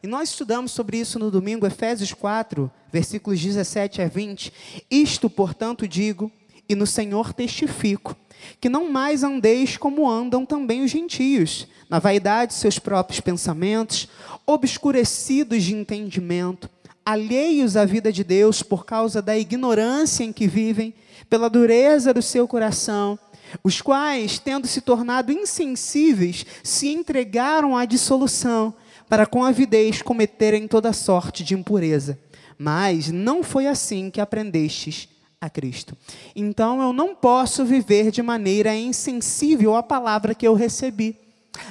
E 0.00 0.06
nós 0.06 0.28
estudamos 0.28 0.70
sobre 0.70 0.98
isso 0.98 1.18
no 1.18 1.32
domingo, 1.32 1.66
Efésios 1.66 2.12
4, 2.12 2.70
versículos 2.92 3.40
17 3.40 4.00
a 4.00 4.06
20. 4.06 4.52
Isto, 4.88 5.28
portanto, 5.28 5.88
digo, 5.88 6.30
e 6.68 6.76
no 6.76 6.86
Senhor 6.86 7.32
testifico, 7.32 8.14
que 8.60 8.68
não 8.68 8.88
mais 8.88 9.24
andeis 9.24 9.76
como 9.76 10.08
andam 10.08 10.46
também 10.46 10.84
os 10.84 10.92
gentios, 10.92 11.66
na 11.90 11.98
vaidade 11.98 12.52
de 12.52 12.58
seus 12.58 12.78
próprios 12.78 13.18
pensamentos, 13.18 14.08
obscurecidos 14.46 15.64
de 15.64 15.74
entendimento, 15.74 16.70
alheios 17.04 17.76
à 17.76 17.84
vida 17.84 18.12
de 18.12 18.22
Deus 18.22 18.62
por 18.62 18.86
causa 18.86 19.20
da 19.20 19.36
ignorância 19.36 20.22
em 20.22 20.32
que 20.32 20.46
vivem, 20.46 20.94
pela 21.28 21.50
dureza 21.50 22.14
do 22.14 22.22
seu 22.22 22.46
coração 22.46 23.18
os 23.62 23.80
quais, 23.80 24.38
tendo 24.38 24.66
se 24.66 24.80
tornado 24.80 25.32
insensíveis, 25.32 26.44
se 26.62 26.88
entregaram 26.88 27.76
à 27.76 27.84
dissolução, 27.84 28.74
para 29.08 29.26
com 29.26 29.44
avidez 29.44 30.02
cometerem 30.02 30.68
toda 30.68 30.92
sorte 30.92 31.42
de 31.42 31.54
impureza. 31.54 32.18
Mas 32.58 33.10
não 33.10 33.42
foi 33.42 33.66
assim 33.66 34.10
que 34.10 34.20
aprendestes 34.20 35.08
a 35.40 35.48
Cristo. 35.48 35.96
Então 36.34 36.82
eu 36.82 36.92
não 36.92 37.14
posso 37.14 37.64
viver 37.64 38.10
de 38.10 38.22
maneira 38.22 38.74
insensível 38.74 39.76
à 39.76 39.82
palavra 39.82 40.34
que 40.34 40.46
eu 40.46 40.54
recebi, 40.54 41.16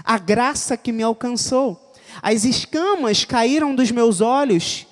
a 0.04 0.18
graça 0.18 0.78
que 0.78 0.92
me 0.92 1.04
alcançou. 1.04 1.94
As 2.22 2.46
escamas 2.46 3.26
caíram 3.26 3.76
dos 3.76 3.92
meus 3.92 4.22
olhos 4.22 4.88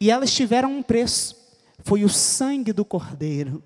e 0.00 0.10
elas 0.10 0.32
tiveram 0.32 0.72
um 0.78 0.82
preço. 0.82 1.36
Foi 1.84 2.04
o 2.04 2.08
sangue 2.08 2.72
do 2.72 2.84
Cordeiro 2.84 3.62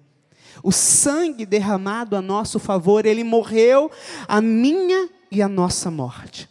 o 0.62 0.72
sangue 0.72 1.46
derramado 1.46 2.16
a 2.16 2.22
nosso 2.22 2.58
favor, 2.58 3.06
ele 3.06 3.24
morreu 3.24 3.90
a 4.28 4.40
minha 4.40 5.08
e 5.30 5.42
a 5.42 5.48
nossa 5.48 5.90
morte. 5.90 6.48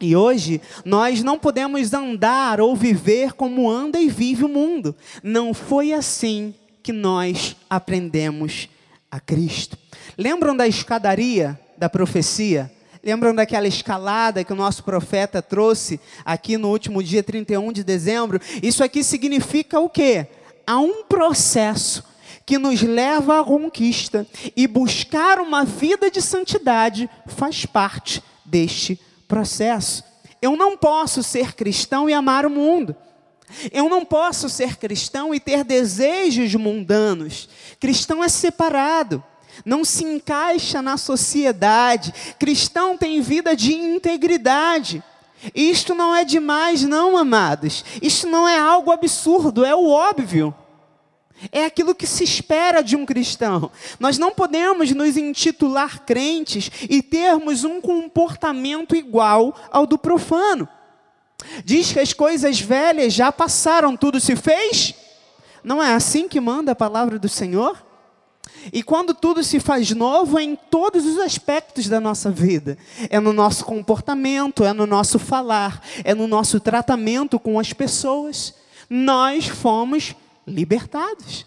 E 0.00 0.16
hoje 0.16 0.62
nós 0.84 1.22
não 1.22 1.38
podemos 1.38 1.92
andar 1.92 2.60
ou 2.60 2.74
viver 2.74 3.34
como 3.34 3.70
anda 3.70 4.00
e 4.00 4.08
vive 4.08 4.44
o 4.44 4.48
mundo. 4.48 4.96
Não 5.22 5.52
foi 5.52 5.92
assim 5.92 6.54
que 6.82 6.92
nós 6.92 7.54
aprendemos 7.68 8.68
a 9.10 9.20
Cristo. 9.20 9.76
Lembram 10.16 10.56
da 10.56 10.66
escadaria 10.66 11.58
da 11.76 11.88
profecia? 11.88 12.72
Lembram 13.02 13.34
daquela 13.34 13.66
escalada 13.66 14.44
que 14.44 14.52
o 14.52 14.56
nosso 14.56 14.84
profeta 14.84 15.42
trouxe 15.42 16.00
aqui 16.24 16.56
no 16.56 16.68
último 16.68 17.02
dia 17.02 17.22
31 17.22 17.72
de 17.72 17.84
dezembro? 17.84 18.40
Isso 18.62 18.82
aqui 18.84 19.02
significa 19.04 19.80
o 19.80 19.88
quê? 19.88 20.26
Há 20.66 20.78
um 20.78 21.04
processo 21.04 22.04
que 22.50 22.58
nos 22.58 22.82
leva 22.82 23.38
à 23.38 23.44
conquista 23.44 24.26
e 24.56 24.66
buscar 24.66 25.38
uma 25.38 25.64
vida 25.64 26.10
de 26.10 26.20
santidade 26.20 27.08
faz 27.24 27.64
parte 27.64 28.20
deste 28.44 28.98
processo. 29.28 30.02
Eu 30.42 30.56
não 30.56 30.76
posso 30.76 31.22
ser 31.22 31.54
cristão 31.54 32.10
e 32.10 32.12
amar 32.12 32.44
o 32.44 32.50
mundo. 32.50 32.96
Eu 33.70 33.88
não 33.88 34.04
posso 34.04 34.48
ser 34.48 34.78
cristão 34.78 35.32
e 35.32 35.38
ter 35.38 35.62
desejos 35.62 36.52
mundanos. 36.56 37.48
Cristão 37.78 38.24
é 38.24 38.28
separado, 38.28 39.22
não 39.64 39.84
se 39.84 40.02
encaixa 40.02 40.82
na 40.82 40.96
sociedade. 40.96 42.12
Cristão 42.36 42.98
tem 42.98 43.20
vida 43.20 43.54
de 43.54 43.72
integridade. 43.72 45.04
Isto 45.54 45.94
não 45.94 46.12
é 46.12 46.24
demais, 46.24 46.82
não, 46.82 47.16
amados. 47.16 47.84
Isto 48.02 48.26
não 48.26 48.48
é 48.48 48.58
algo 48.58 48.90
absurdo, 48.90 49.64
é 49.64 49.72
o 49.72 49.86
óbvio. 49.86 50.52
É 51.50 51.64
aquilo 51.64 51.94
que 51.94 52.06
se 52.06 52.24
espera 52.24 52.82
de 52.82 52.96
um 52.96 53.06
cristão. 53.06 53.70
Nós 53.98 54.18
não 54.18 54.30
podemos 54.30 54.90
nos 54.92 55.16
intitular 55.16 56.04
crentes 56.04 56.70
e 56.88 57.02
termos 57.02 57.64
um 57.64 57.80
comportamento 57.80 58.94
igual 58.94 59.54
ao 59.70 59.86
do 59.86 59.96
profano. 59.96 60.68
Diz 61.64 61.92
que 61.92 62.00
as 62.00 62.12
coisas 62.12 62.60
velhas 62.60 63.12
já 63.12 63.32
passaram, 63.32 63.96
tudo 63.96 64.20
se 64.20 64.36
fez? 64.36 64.94
Não 65.64 65.82
é 65.82 65.94
assim 65.94 66.28
que 66.28 66.40
manda 66.40 66.72
a 66.72 66.76
palavra 66.76 67.18
do 67.18 67.28
Senhor? 67.28 67.82
E 68.72 68.82
quando 68.82 69.14
tudo 69.14 69.42
se 69.42 69.58
faz 69.58 69.90
novo, 69.92 70.38
é 70.38 70.42
em 70.42 70.54
todos 70.54 71.06
os 71.06 71.18
aspectos 71.18 71.88
da 71.88 71.98
nossa 71.98 72.30
vida. 72.30 72.76
É 73.08 73.18
no 73.18 73.32
nosso 73.32 73.64
comportamento, 73.64 74.64
é 74.64 74.72
no 74.72 74.86
nosso 74.86 75.18
falar, 75.18 75.82
é 76.04 76.14
no 76.14 76.26
nosso 76.26 76.60
tratamento 76.60 77.38
com 77.38 77.58
as 77.58 77.72
pessoas. 77.72 78.54
Nós 78.88 79.46
fomos 79.46 80.14
libertados. 80.46 81.46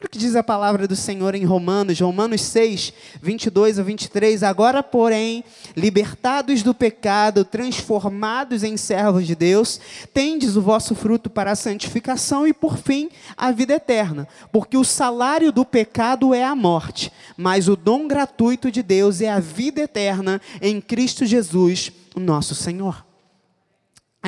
Olha 0.00 0.06
o 0.06 0.10
que 0.10 0.18
diz 0.18 0.36
a 0.36 0.44
palavra 0.44 0.86
do 0.86 0.94
Senhor 0.94 1.34
em 1.34 1.44
Romanos, 1.44 1.98
Romanos 1.98 2.40
6, 2.42 2.92
22 3.20 3.80
a 3.80 3.82
23. 3.82 4.44
Agora, 4.44 4.80
porém, 4.80 5.42
libertados 5.76 6.62
do 6.62 6.72
pecado, 6.72 7.44
transformados 7.44 8.62
em 8.62 8.76
servos 8.76 9.26
de 9.26 9.34
Deus, 9.34 9.80
tendes 10.14 10.54
o 10.54 10.62
vosso 10.62 10.94
fruto 10.94 11.28
para 11.28 11.50
a 11.50 11.56
santificação 11.56 12.46
e, 12.46 12.52
por 12.52 12.78
fim, 12.78 13.10
a 13.36 13.50
vida 13.50 13.74
eterna. 13.74 14.28
Porque 14.52 14.76
o 14.76 14.84
salário 14.84 15.50
do 15.50 15.64
pecado 15.64 16.32
é 16.32 16.44
a 16.44 16.54
morte, 16.54 17.10
mas 17.36 17.66
o 17.66 17.74
dom 17.74 18.06
gratuito 18.06 18.70
de 18.70 18.84
Deus 18.84 19.20
é 19.20 19.28
a 19.28 19.40
vida 19.40 19.80
eterna 19.80 20.40
em 20.62 20.80
Cristo 20.80 21.26
Jesus, 21.26 21.90
nosso 22.14 22.54
Senhor. 22.54 23.07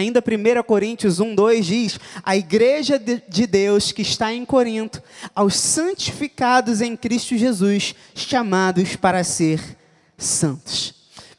Ainda 0.00 0.20
1 0.20 0.62
Coríntios 0.62 1.20
1, 1.20 1.34
2 1.34 1.66
diz: 1.66 2.00
A 2.22 2.34
igreja 2.34 2.98
de 2.98 3.46
Deus 3.46 3.92
que 3.92 4.00
está 4.00 4.32
em 4.32 4.46
Corinto, 4.46 5.02
aos 5.34 5.56
santificados 5.56 6.80
em 6.80 6.96
Cristo 6.96 7.36
Jesus, 7.36 7.94
chamados 8.14 8.96
para 8.96 9.22
ser 9.22 9.60
santos. 10.16 10.94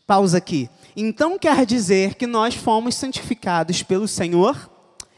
Pausa 0.05 0.37
aqui. 0.37 0.69
Então 0.95 1.39
quer 1.39 1.65
dizer 1.65 2.13
que 2.13 2.27
nós 2.27 2.53
fomos 2.53 2.93
santificados 2.93 3.81
pelo 3.81 4.07
Senhor? 4.07 4.69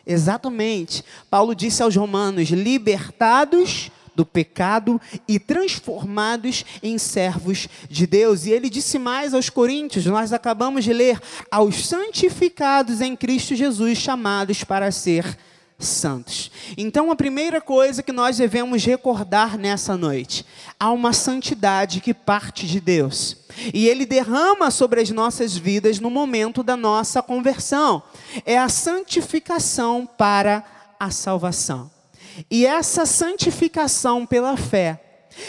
Exatamente. 0.08 1.04
Paulo 1.30 1.54
disse 1.54 1.84
aos 1.84 1.98
Romanos: 1.98 2.50
libertados 2.50 3.92
do 4.16 4.26
pecado 4.26 5.00
e 5.28 5.40
transformados 5.40 6.66
em 6.82 6.98
servos 6.98 7.68
de 7.90 8.06
Deus. 8.06 8.46
E 8.46 8.52
ele 8.52 8.70
disse 8.70 9.00
mais 9.00 9.34
aos 9.34 9.50
Coríntios, 9.50 10.06
nós 10.06 10.34
acabamos 10.34 10.84
de 10.84 10.94
ler, 10.94 11.20
aos 11.52 11.86
santificados 11.86 13.02
em 13.02 13.16
Cristo 13.16 13.56
Jesus, 13.56 13.98
chamados 13.98 14.64
para 14.64 14.92
ser 14.92 15.38
santos. 15.80 16.52
Então, 16.78 17.12
a 17.12 17.16
primeira 17.16 17.60
coisa 17.60 18.02
que 18.02 18.12
nós 18.12 18.38
devemos 18.38 18.84
recordar 18.86 19.58
nessa 19.58 19.98
noite, 19.98 20.46
há 20.80 20.92
uma 20.92 21.14
santidade 21.14 22.00
que 22.00 22.14
parte 22.14 22.66
de 22.66 22.80
Deus. 22.80 23.38
E 23.74 23.88
ele 23.88 24.06
derrama 24.06 24.72
sobre 24.72 25.02
as 25.02 25.10
nossas 25.10 25.56
vidas 25.56 26.00
no 26.00 26.10
momento 26.10 26.64
da 26.64 26.76
nossa 26.76 27.22
conversão. 27.22 28.02
É 28.46 28.58
a 28.58 28.70
santificação 28.70 30.08
para 30.18 30.64
a 31.00 31.12
salvação. 31.12 31.93
E 32.50 32.66
essa 32.66 33.06
santificação 33.06 34.26
pela 34.26 34.58
fé, 34.58 35.00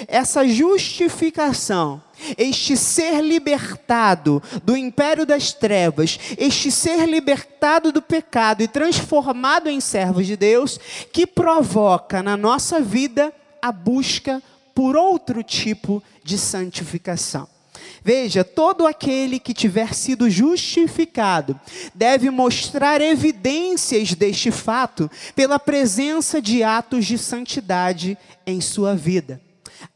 essa 0.08 0.46
justificação, 0.46 2.02
este 2.38 2.76
ser 2.76 3.20
libertado 3.22 4.42
do 4.62 4.76
império 4.76 5.26
das 5.26 5.52
trevas, 5.52 6.18
este 6.38 6.70
ser 6.70 7.06
libertado 7.06 7.92
do 7.92 8.00
pecado 8.00 8.62
e 8.62 8.68
transformado 8.68 9.68
em 9.68 9.80
servos 9.80 10.26
de 10.26 10.36
Deus, 10.36 10.78
que 11.12 11.26
provoca 11.26 12.22
na 12.22 12.36
nossa 12.36 12.80
vida 12.80 13.32
a 13.60 13.70
busca 13.70 14.42
por 14.74 14.96
outro 14.96 15.42
tipo 15.42 16.02
de 16.22 16.36
santificação. 16.38 17.53
Veja, 18.02 18.44
todo 18.44 18.86
aquele 18.86 19.38
que 19.38 19.54
tiver 19.54 19.94
sido 19.94 20.28
justificado 20.28 21.58
deve 21.94 22.30
mostrar 22.30 23.00
evidências 23.00 24.14
deste 24.14 24.50
fato 24.50 25.10
pela 25.34 25.58
presença 25.58 26.40
de 26.40 26.62
atos 26.62 27.06
de 27.06 27.16
santidade 27.16 28.18
em 28.46 28.60
sua 28.60 28.94
vida. 28.94 29.40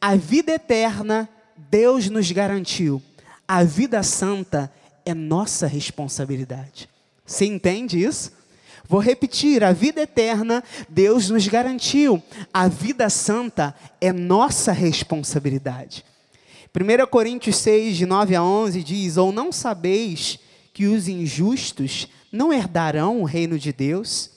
A 0.01 0.17
vida 0.17 0.53
eterna 0.53 1.29
Deus 1.71 2.09
nos 2.09 2.31
garantiu. 2.31 3.03
A 3.47 3.65
vida 3.65 4.03
santa 4.03 4.73
é 5.05 5.15
nossa 5.15 5.67
responsabilidade. 5.67 6.89
Você 7.25 7.45
entende 7.47 8.03
isso? 8.03 8.33
Vou 8.89 9.01
repetir: 9.01 9.63
a 9.63 9.73
vida 9.73 10.01
eterna 10.01 10.65
Deus 10.89 11.29
nos 11.29 11.47
garantiu. 11.47 12.23
A 12.53 12.69
vida 12.69 13.11
santa 13.11 13.75
é 14.01 14.13
nossa 14.13 14.73
responsabilidade. 14.73 16.05
1 16.75 17.07
Coríntios 17.07 17.57
6, 17.57 17.97
de 17.97 18.07
9 18.07 18.35
a 18.35 18.43
11 18.43 18.83
diz: 18.83 19.17
Ou 19.17 19.33
não 19.33 19.51
sabeis 19.51 20.39
que 20.73 20.87
os 20.87 21.09
injustos 21.09 22.09
não 22.31 22.53
herdarão 22.53 23.21
o 23.21 23.25
reino 23.25 23.59
de 23.59 23.73
Deus? 23.73 24.31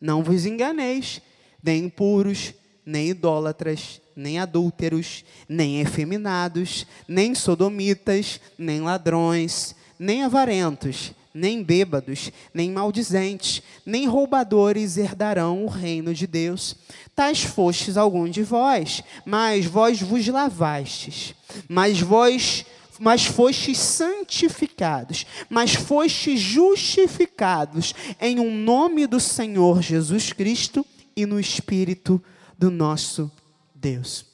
Não 0.00 0.22
vos 0.22 0.46
enganeis, 0.46 1.20
nem 1.62 1.84
impuros, 1.84 2.54
nem 2.84 3.08
idólatras, 3.08 4.00
nem 4.16 4.38
adúlteros, 4.38 5.24
nem 5.48 5.80
efeminados, 5.80 6.86
nem 7.06 7.34
sodomitas, 7.34 8.40
nem 8.58 8.80
ladrões, 8.80 9.74
nem 9.98 10.22
avarentos, 10.22 11.12
nem 11.34 11.62
bêbados, 11.62 12.30
nem 12.52 12.70
maldizentes, 12.70 13.62
nem 13.86 14.06
roubadores 14.06 14.96
herdarão 14.96 15.64
o 15.64 15.68
reino 15.68 16.12
de 16.12 16.26
Deus. 16.26 16.76
Tais 17.14 17.42
fostes 17.42 17.96
algum 17.96 18.28
de 18.28 18.42
vós, 18.42 19.02
mas 19.24 19.64
vós 19.64 20.00
vos 20.00 20.26
lavastes, 20.26 21.34
mas 21.68 22.00
vós 22.00 22.64
mas 23.00 23.24
fostes 23.24 23.78
santificados, 23.78 25.26
mas 25.50 25.74
fostes 25.74 26.38
justificados 26.38 27.94
em 28.20 28.38
um 28.38 28.54
nome 28.54 29.08
do 29.08 29.18
Senhor 29.18 29.82
Jesus 29.82 30.32
Cristo 30.32 30.86
e 31.16 31.26
no 31.26 31.40
Espírito 31.40 32.22
do 32.56 32.70
nosso 32.70 33.28
Deus. 33.74 34.24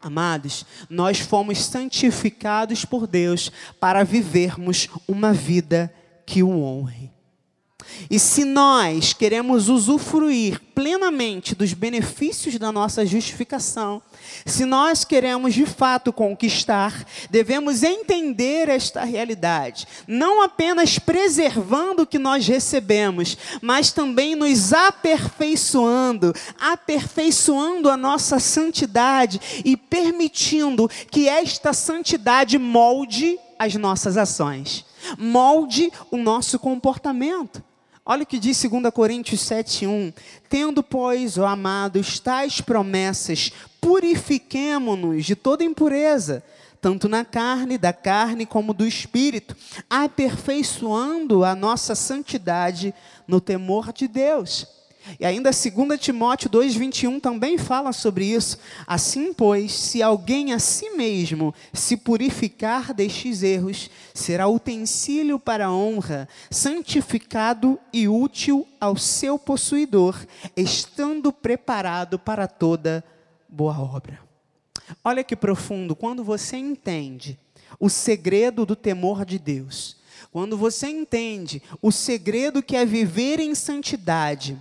Amados, 0.00 0.64
nós 0.88 1.18
fomos 1.18 1.62
santificados 1.62 2.84
por 2.84 3.06
Deus 3.06 3.50
para 3.80 4.04
vivermos 4.04 4.88
uma 5.08 5.32
vida 5.32 5.92
que 6.24 6.42
o 6.42 6.62
honre. 6.62 7.10
E 8.10 8.18
se 8.18 8.44
nós 8.44 9.12
queremos 9.12 9.68
usufruir 9.68 10.60
plenamente 10.74 11.54
dos 11.54 11.72
benefícios 11.72 12.58
da 12.58 12.72
nossa 12.72 13.04
justificação, 13.04 14.00
se 14.46 14.64
nós 14.64 15.04
queremos 15.04 15.54
de 15.54 15.66
fato 15.66 16.12
conquistar, 16.12 17.04
devemos 17.30 17.82
entender 17.82 18.68
esta 18.68 19.04
realidade, 19.04 19.86
não 20.06 20.42
apenas 20.42 20.98
preservando 20.98 22.02
o 22.02 22.06
que 22.06 22.18
nós 22.18 22.46
recebemos, 22.46 23.36
mas 23.60 23.92
também 23.92 24.34
nos 24.34 24.72
aperfeiçoando, 24.72 26.34
aperfeiçoando 26.58 27.90
a 27.90 27.96
nossa 27.96 28.38
santidade 28.38 29.40
e 29.64 29.76
permitindo 29.76 30.88
que 31.10 31.28
esta 31.28 31.72
santidade 31.72 32.58
molde 32.58 33.38
as 33.58 33.74
nossas 33.74 34.16
ações, 34.16 34.86
molde 35.18 35.92
o 36.10 36.16
nosso 36.16 36.58
comportamento. 36.58 37.62
Olha 38.10 38.24
o 38.24 38.26
que 38.26 38.40
diz 38.40 38.60
2 38.60 38.92
Coríntios 38.92 39.40
7,1: 39.42 40.12
Tendo, 40.48 40.82
pois, 40.82 41.38
ó 41.38 41.46
amados, 41.46 42.18
tais 42.18 42.60
promessas, 42.60 43.52
purifiquemo-nos 43.80 45.24
de 45.24 45.36
toda 45.36 45.62
impureza, 45.62 46.42
tanto 46.80 47.08
na 47.08 47.24
carne, 47.24 47.78
da 47.78 47.92
carne, 47.92 48.44
como 48.44 48.74
do 48.74 48.84
espírito, 48.84 49.56
aperfeiçoando 49.88 51.44
a 51.44 51.54
nossa 51.54 51.94
santidade 51.94 52.92
no 53.28 53.40
temor 53.40 53.92
de 53.92 54.08
Deus. 54.08 54.66
E 55.18 55.24
ainda 55.24 55.50
2 55.50 56.00
Timóteo 56.00 56.50
2,21 56.50 57.20
também 57.20 57.56
fala 57.56 57.92
sobre 57.92 58.26
isso. 58.26 58.58
Assim, 58.86 59.32
pois, 59.32 59.72
se 59.72 60.02
alguém 60.02 60.52
a 60.52 60.58
si 60.58 60.90
mesmo 60.90 61.54
se 61.72 61.96
purificar 61.96 62.92
destes 62.92 63.42
erros, 63.42 63.90
será 64.14 64.46
utensílio 64.46 65.38
para 65.38 65.66
a 65.66 65.72
honra, 65.72 66.28
santificado 66.50 67.78
e 67.92 68.08
útil 68.08 68.66
ao 68.80 68.96
seu 68.96 69.38
possuidor, 69.38 70.26
estando 70.56 71.32
preparado 71.32 72.18
para 72.18 72.46
toda 72.46 73.04
boa 73.48 73.78
obra. 73.78 74.20
Olha 75.04 75.24
que 75.24 75.36
profundo, 75.36 75.94
quando 75.96 76.22
você 76.24 76.56
entende 76.56 77.38
o 77.78 77.88
segredo 77.88 78.66
do 78.66 78.76
temor 78.76 79.24
de 79.24 79.38
Deus, 79.38 79.96
quando 80.32 80.56
você 80.56 80.88
entende 80.88 81.62
o 81.80 81.90
segredo 81.90 82.62
que 82.62 82.76
é 82.76 82.84
viver 82.84 83.40
em 83.40 83.54
santidade, 83.54 84.58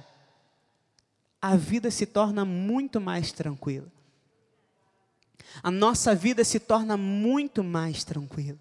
a 1.42 1.56
vida 1.56 1.90
se 1.90 2.06
torna 2.06 2.44
muito 2.44 3.00
mais 3.00 3.32
tranquila. 3.32 3.88
A 5.64 5.72
nossa 5.72 6.14
vida 6.14 6.44
se 6.44 6.60
torna 6.60 6.96
muito 6.96 7.64
mais 7.64 8.04
tranquila. 8.04 8.58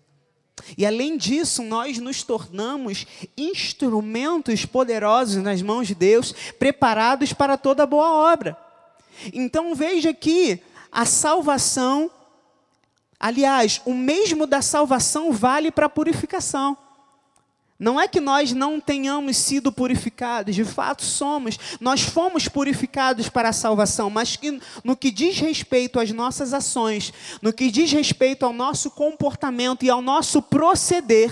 E 0.76 0.84
além 0.84 1.16
disso, 1.16 1.62
nós 1.62 1.98
nos 1.98 2.22
tornamos 2.22 3.06
instrumentos 3.36 4.64
poderosos 4.64 5.42
nas 5.42 5.62
mãos 5.62 5.86
de 5.86 5.94
Deus, 5.94 6.32
preparados 6.58 7.32
para 7.32 7.56
toda 7.56 7.86
boa 7.86 8.32
obra. 8.32 8.56
Então 9.32 9.74
veja 9.74 10.12
que 10.12 10.60
a 10.90 11.04
salvação, 11.04 12.10
aliás, 13.18 13.80
o 13.84 13.94
mesmo 13.94 14.46
da 14.46 14.62
salvação 14.62 15.32
vale 15.32 15.70
para 15.70 15.86
a 15.86 15.90
purificação. 15.90 16.76
Não 17.78 18.00
é 18.00 18.08
que 18.08 18.20
nós 18.20 18.52
não 18.52 18.80
tenhamos 18.80 19.36
sido 19.36 19.70
purificados, 19.70 20.54
de 20.54 20.64
fato 20.64 21.04
somos, 21.04 21.56
nós 21.80 22.00
fomos 22.02 22.48
purificados 22.48 23.28
para 23.28 23.50
a 23.50 23.52
salvação, 23.52 24.10
mas 24.10 24.34
que 24.34 24.60
no 24.82 24.96
que 24.96 25.12
diz 25.12 25.38
respeito 25.38 26.00
às 26.00 26.10
nossas 26.10 26.52
ações, 26.52 27.12
no 27.40 27.52
que 27.52 27.70
diz 27.70 27.92
respeito 27.92 28.44
ao 28.44 28.52
nosso 28.52 28.90
comportamento 28.90 29.84
e 29.84 29.90
ao 29.90 30.02
nosso 30.02 30.42
proceder, 30.42 31.30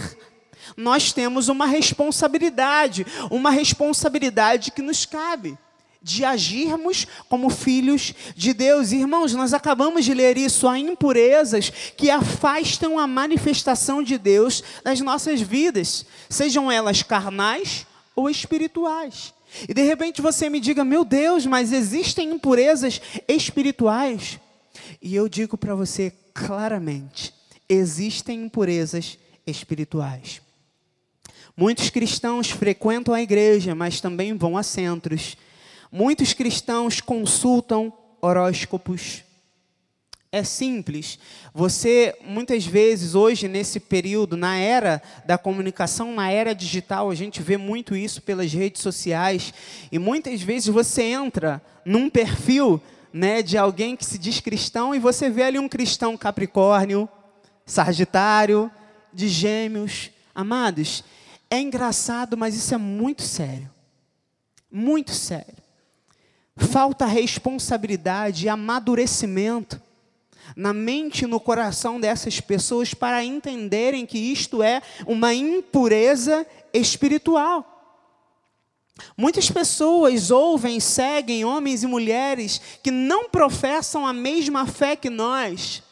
nós 0.76 1.12
temos 1.12 1.48
uma 1.48 1.66
responsabilidade, 1.66 3.04
uma 3.28 3.50
responsabilidade 3.50 4.70
que 4.70 4.82
nos 4.82 5.04
cabe 5.04 5.58
de 6.06 6.24
agirmos 6.24 7.04
como 7.28 7.50
filhos 7.50 8.14
de 8.36 8.54
Deus. 8.54 8.92
Irmãos, 8.92 9.34
nós 9.34 9.52
acabamos 9.52 10.04
de 10.04 10.14
ler 10.14 10.38
isso, 10.38 10.68
há 10.68 10.78
impurezas 10.78 11.68
que 11.96 12.08
afastam 12.08 12.96
a 12.96 13.08
manifestação 13.08 14.00
de 14.00 14.16
Deus 14.16 14.62
das 14.84 15.00
nossas 15.00 15.40
vidas, 15.40 16.06
sejam 16.30 16.70
elas 16.70 17.02
carnais 17.02 17.84
ou 18.14 18.30
espirituais. 18.30 19.34
E 19.68 19.74
de 19.74 19.82
repente 19.82 20.22
você 20.22 20.48
me 20.48 20.60
diga, 20.60 20.84
meu 20.84 21.04
Deus, 21.04 21.44
mas 21.44 21.72
existem 21.72 22.30
impurezas 22.30 23.00
espirituais? 23.26 24.38
E 25.02 25.12
eu 25.12 25.28
digo 25.28 25.58
para 25.58 25.74
você 25.74 26.12
claramente: 26.32 27.34
existem 27.68 28.44
impurezas 28.44 29.18
espirituais. 29.44 30.40
Muitos 31.56 31.90
cristãos 31.90 32.48
frequentam 32.50 33.12
a 33.12 33.22
igreja, 33.22 33.74
mas 33.74 34.00
também 34.00 34.34
vão 34.34 34.56
a 34.56 34.62
centros 34.62 35.36
Muitos 35.96 36.34
cristãos 36.34 37.00
consultam 37.00 37.90
horóscopos. 38.20 39.24
É 40.30 40.44
simples. 40.44 41.18
Você, 41.54 42.14
muitas 42.22 42.66
vezes, 42.66 43.14
hoje, 43.14 43.48
nesse 43.48 43.80
período, 43.80 44.36
na 44.36 44.58
era 44.58 45.02
da 45.24 45.38
comunicação, 45.38 46.14
na 46.14 46.30
era 46.30 46.54
digital, 46.54 47.08
a 47.08 47.14
gente 47.14 47.40
vê 47.40 47.56
muito 47.56 47.96
isso 47.96 48.20
pelas 48.20 48.52
redes 48.52 48.82
sociais. 48.82 49.54
E 49.90 49.98
muitas 49.98 50.42
vezes 50.42 50.68
você 50.68 51.02
entra 51.02 51.62
num 51.82 52.10
perfil 52.10 52.78
né, 53.10 53.40
de 53.40 53.56
alguém 53.56 53.96
que 53.96 54.04
se 54.04 54.18
diz 54.18 54.38
cristão 54.38 54.94
e 54.94 54.98
você 54.98 55.30
vê 55.30 55.44
ali 55.44 55.58
um 55.58 55.66
cristão 55.66 56.14
Capricórnio, 56.14 57.08
Sagitário, 57.64 58.70
de 59.14 59.28
Gêmeos. 59.28 60.10
Amados, 60.34 61.02
é 61.48 61.58
engraçado, 61.58 62.36
mas 62.36 62.54
isso 62.54 62.74
é 62.74 62.78
muito 62.78 63.22
sério. 63.22 63.70
Muito 64.70 65.12
sério. 65.12 65.64
Falta 66.56 67.06
responsabilidade 67.06 68.46
e 68.46 68.48
amadurecimento 68.48 69.80
na 70.54 70.72
mente 70.72 71.22
e 71.22 71.26
no 71.26 71.40
coração 71.40 71.98
dessas 72.00 72.40
pessoas 72.40 72.94
para 72.94 73.24
entenderem 73.24 74.06
que 74.06 74.18
isto 74.18 74.62
é 74.62 74.80
uma 75.06 75.34
impureza 75.34 76.46
espiritual. 76.72 77.72
Muitas 79.16 79.50
pessoas 79.50 80.30
ouvem 80.30 80.80
seguem 80.80 81.44
homens 81.44 81.82
e 81.82 81.86
mulheres 81.86 82.60
que 82.82 82.90
não 82.90 83.28
professam 83.28 84.06
a 84.06 84.12
mesma 84.12 84.66
fé 84.66 84.96
que 84.96 85.10
nós, 85.10 85.82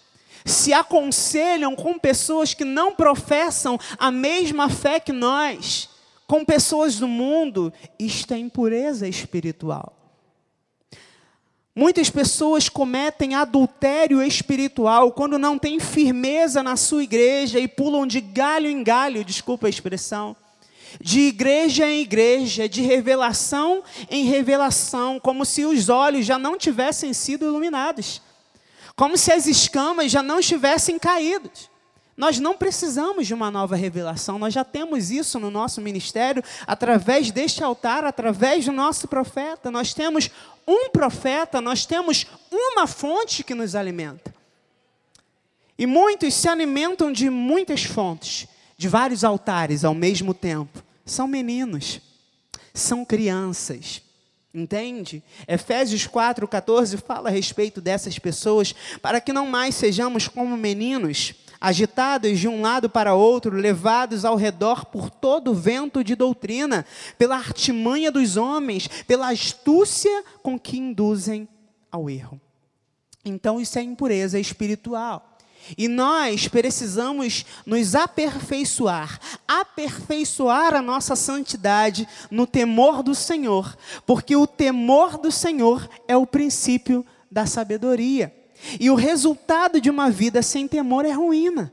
se 0.45 0.73
aconselham 0.73 1.75
com 1.75 1.99
pessoas 1.99 2.55
que 2.55 2.65
não 2.65 2.95
professam 2.95 3.79
a 3.99 4.11
mesma 4.11 4.69
fé 4.69 5.01
que 5.01 5.13
nós, 5.13 5.89
com 6.27 6.45
pessoas 6.45 6.97
do 6.97 7.09
mundo, 7.09 7.73
isto 7.99 8.33
é 8.33 8.39
impureza 8.39 9.07
espiritual. 9.07 9.94
Muitas 11.77 12.09
pessoas 12.09 12.69
cometem 12.69 13.35
adultério 13.35 14.23
espiritual 14.23 15.11
quando 15.11 15.41
não 15.41 15.59
têm 15.59 15.81
firmeza 15.81 16.63
na 16.63 16.77
sua 16.77 17.03
igreja 17.03 17.59
e 17.59 17.67
pulam 17.67 18.07
de 18.07 18.21
galho 18.21 18.71
em 18.71 18.85
galho, 18.85 19.25
desculpa 19.25 19.67
a 19.67 19.71
expressão, 19.71 20.37
de 21.01 21.23
igreja 21.23 21.85
em 21.85 22.01
igreja, 22.01 22.69
de 22.69 22.81
revelação 22.81 23.83
em 24.09 24.25
revelação, 24.25 25.19
como 25.19 25.45
se 25.45 25.65
os 25.65 25.89
olhos 25.89 26.25
já 26.25 26.39
não 26.39 26.57
tivessem 26.57 27.13
sido 27.13 27.45
iluminados, 27.45 28.23
como 28.95 29.19
se 29.19 29.33
as 29.33 29.49
escamas 29.49 30.13
já 30.13 30.23
não 30.23 30.39
estivessem 30.39 30.97
caídas. 30.97 31.74
Nós 32.17 32.39
não 32.39 32.57
precisamos 32.57 33.27
de 33.27 33.35
uma 33.35 33.51
nova 33.51 33.75
revelação, 33.75 34.39
nós 34.39 34.55
já 34.55 34.65
temos 34.65 35.11
isso 35.11 35.41
no 35.41 35.51
nosso 35.51 35.81
ministério, 35.81 36.45
através 36.67 37.31
deste 37.33 37.65
altar, 37.65 38.05
através 38.05 38.65
do 38.65 38.73
nosso 38.73 39.09
profeta. 39.09 39.71
Nós 39.71 39.93
temos 39.93 40.31
um 40.67 40.91
profeta, 40.91 41.61
nós 41.61 41.85
temos 41.85 42.27
uma 42.51 42.87
fonte 42.87 43.43
que 43.43 43.55
nos 43.55 43.75
alimenta. 43.75 44.33
E 45.77 45.87
muitos 45.87 46.35
se 46.35 46.49
alimentam 46.49 47.11
de 47.11 47.29
muitas 47.29 47.83
fontes, 47.83 48.47
de 48.77 48.89
vários 48.89 49.25
altares 49.25 49.85
ao 49.85 49.95
mesmo 49.95 50.33
tempo. 50.33 50.85
São 51.05 51.27
meninos, 51.27 52.01
são 52.73 53.05
crianças. 53.05 54.01
Entende? 54.55 55.21
Efésios 55.49 56.07
4,14 56.07 57.03
fala 57.03 57.29
a 57.29 57.33
respeito 57.33 57.81
dessas 57.81 58.21
pessoas, 58.21 58.73
para 59.03 59.21
que 59.21 59.33
não 59.33 59.49
mais 59.49 59.75
sejamos 59.75 60.29
como 60.29 60.57
meninos 60.57 61.35
agitados 61.65 62.39
de 62.39 62.47
um 62.47 62.61
lado 62.61 62.91
para 62.91 63.15
outro, 63.15 63.57
levados 63.57 64.23
ao 64.27 64.37
redor 64.37 64.85
por 64.85 65.09
todo 65.09 65.53
o 65.53 65.55
vento 65.55 66.05
de 66.05 66.15
doutrina, 66.15 66.85
pela 67.17 67.37
artimanha 67.37 68.13
dos 68.13 68.37
homens, 68.37 68.87
pela 69.07 69.31
astúcia 69.31 70.23
com 70.43 70.59
que 70.59 70.77
induzem 70.77 71.49
ao 71.91 72.11
erro. 72.11 72.39
Então, 73.25 73.59
isso 73.59 73.79
é 73.79 73.83
impureza 73.83 74.39
espiritual. 74.39 75.39
E 75.79 75.89
nós 75.89 76.47
precisamos 76.49 77.47
nos 77.65 77.95
aperfeiçoar, 77.95 79.19
aperfeiçoar 79.49 80.75
a 80.75 80.83
nossa 80.83 81.17
santidade 81.17 82.07
no 82.31 82.47
temor 82.47 83.03
do 83.03 83.15
Senhor, 83.15 83.75
porque 84.05 84.37
o 84.37 84.47
temor 84.47 85.17
do 85.17 85.33
Senhor 85.33 85.89
é 86.07 86.15
o 86.15 86.27
princípio 86.27 87.07
da 87.31 87.47
sabedoria. 87.47 88.44
E 88.79 88.91
o 88.91 88.95
resultado 88.95 89.81
de 89.81 89.91
uma 89.91 90.11
vida 90.11 90.43
sem 90.43 90.67
temor 90.67 91.05
é 91.05 91.13
ruína. 91.13 91.73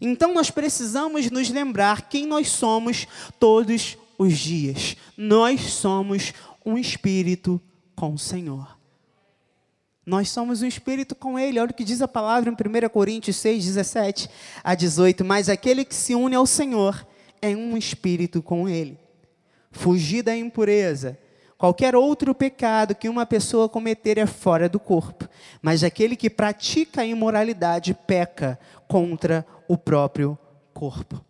Então 0.00 0.34
nós 0.34 0.50
precisamos 0.50 1.30
nos 1.30 1.48
lembrar 1.48 2.08
quem 2.08 2.26
nós 2.26 2.48
somos 2.48 3.06
todos 3.38 3.96
os 4.18 4.38
dias. 4.38 4.96
Nós 5.16 5.60
somos 5.62 6.32
um 6.64 6.76
espírito 6.76 7.60
com 7.94 8.14
o 8.14 8.18
Senhor. 8.18 8.76
Nós 10.04 10.30
somos 10.30 10.62
um 10.62 10.66
espírito 10.66 11.14
com 11.14 11.38
Ele. 11.38 11.60
Olha 11.60 11.70
o 11.70 11.74
que 11.74 11.84
diz 11.84 12.00
a 12.00 12.08
palavra 12.08 12.50
em 12.50 12.54
1 12.54 12.88
Coríntios 12.88 13.36
6, 13.36 13.64
17 13.64 14.30
a 14.64 14.74
18. 14.74 15.24
Mas 15.24 15.48
aquele 15.48 15.84
que 15.84 15.94
se 15.94 16.14
une 16.14 16.34
ao 16.34 16.46
Senhor 16.46 17.06
é 17.42 17.50
um 17.50 17.76
espírito 17.76 18.42
com 18.42 18.68
Ele. 18.68 18.98
Fugir 19.70 20.22
da 20.22 20.34
impureza 20.36 21.18
Qualquer 21.58 21.96
outro 21.96 22.32
pecado 22.32 22.94
que 22.94 23.08
uma 23.08 23.26
pessoa 23.26 23.68
cometer 23.68 24.16
é 24.16 24.26
fora 24.26 24.68
do 24.68 24.78
corpo, 24.78 25.28
mas 25.60 25.82
aquele 25.82 26.14
que 26.14 26.30
pratica 26.30 27.00
a 27.00 27.06
imoralidade 27.06 27.94
peca 28.06 28.56
contra 28.86 29.44
o 29.66 29.76
próprio 29.76 30.38
corpo. 30.72 31.20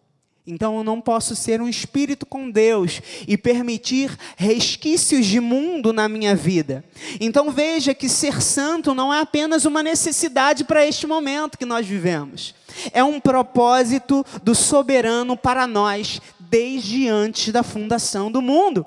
Então 0.46 0.76
eu 0.76 0.84
não 0.84 1.00
posso 1.00 1.34
ser 1.34 1.62
um 1.62 1.68
espírito 1.68 2.26
com 2.26 2.50
Deus 2.50 3.00
e 3.26 3.38
permitir 3.38 4.14
resquícios 4.36 5.24
de 5.24 5.40
mundo 5.40 5.94
na 5.94 6.08
minha 6.10 6.36
vida. 6.36 6.84
Então 7.18 7.50
veja 7.50 7.94
que 7.94 8.08
ser 8.08 8.42
santo 8.42 8.94
não 8.94 9.12
é 9.12 9.20
apenas 9.20 9.64
uma 9.64 9.82
necessidade 9.82 10.62
para 10.64 10.86
este 10.86 11.06
momento 11.06 11.56
que 11.56 11.66
nós 11.66 11.86
vivemos. 11.86 12.54
É 12.92 13.02
um 13.02 13.18
propósito 13.18 14.24
do 14.42 14.54
soberano 14.54 15.38
para 15.38 15.66
nós 15.66 16.20
desde 16.38 17.08
antes 17.08 17.50
da 17.50 17.62
fundação 17.62 18.30
do 18.30 18.42
mundo. 18.42 18.84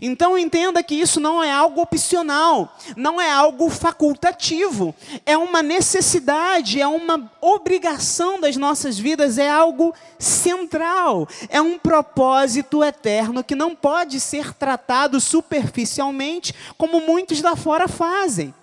Então 0.00 0.36
entenda 0.36 0.82
que 0.82 0.94
isso 0.94 1.20
não 1.20 1.42
é 1.42 1.52
algo 1.52 1.80
opcional, 1.80 2.76
não 2.96 3.20
é 3.20 3.30
algo 3.30 3.68
facultativo, 3.70 4.94
é 5.24 5.36
uma 5.36 5.62
necessidade, 5.62 6.80
é 6.80 6.86
uma 6.86 7.30
obrigação 7.40 8.40
das 8.40 8.56
nossas 8.56 8.98
vidas, 8.98 9.38
é 9.38 9.48
algo 9.48 9.94
central, 10.18 11.28
é 11.48 11.60
um 11.60 11.78
propósito 11.78 12.82
eterno 12.82 13.44
que 13.44 13.54
não 13.54 13.74
pode 13.74 14.20
ser 14.20 14.52
tratado 14.54 15.20
superficialmente 15.20 16.54
como 16.76 17.00
muitos 17.00 17.40
lá 17.40 17.54
fora 17.54 17.86
fazem. 17.86 18.54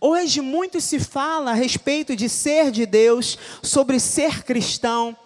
Hoje 0.00 0.40
muito 0.40 0.80
se 0.80 0.98
fala 1.00 1.50
a 1.50 1.54
respeito 1.54 2.14
de 2.14 2.28
ser 2.28 2.70
de 2.70 2.86
Deus, 2.86 3.38
sobre 3.62 3.98
ser 3.98 4.44
cristão, 4.44 5.16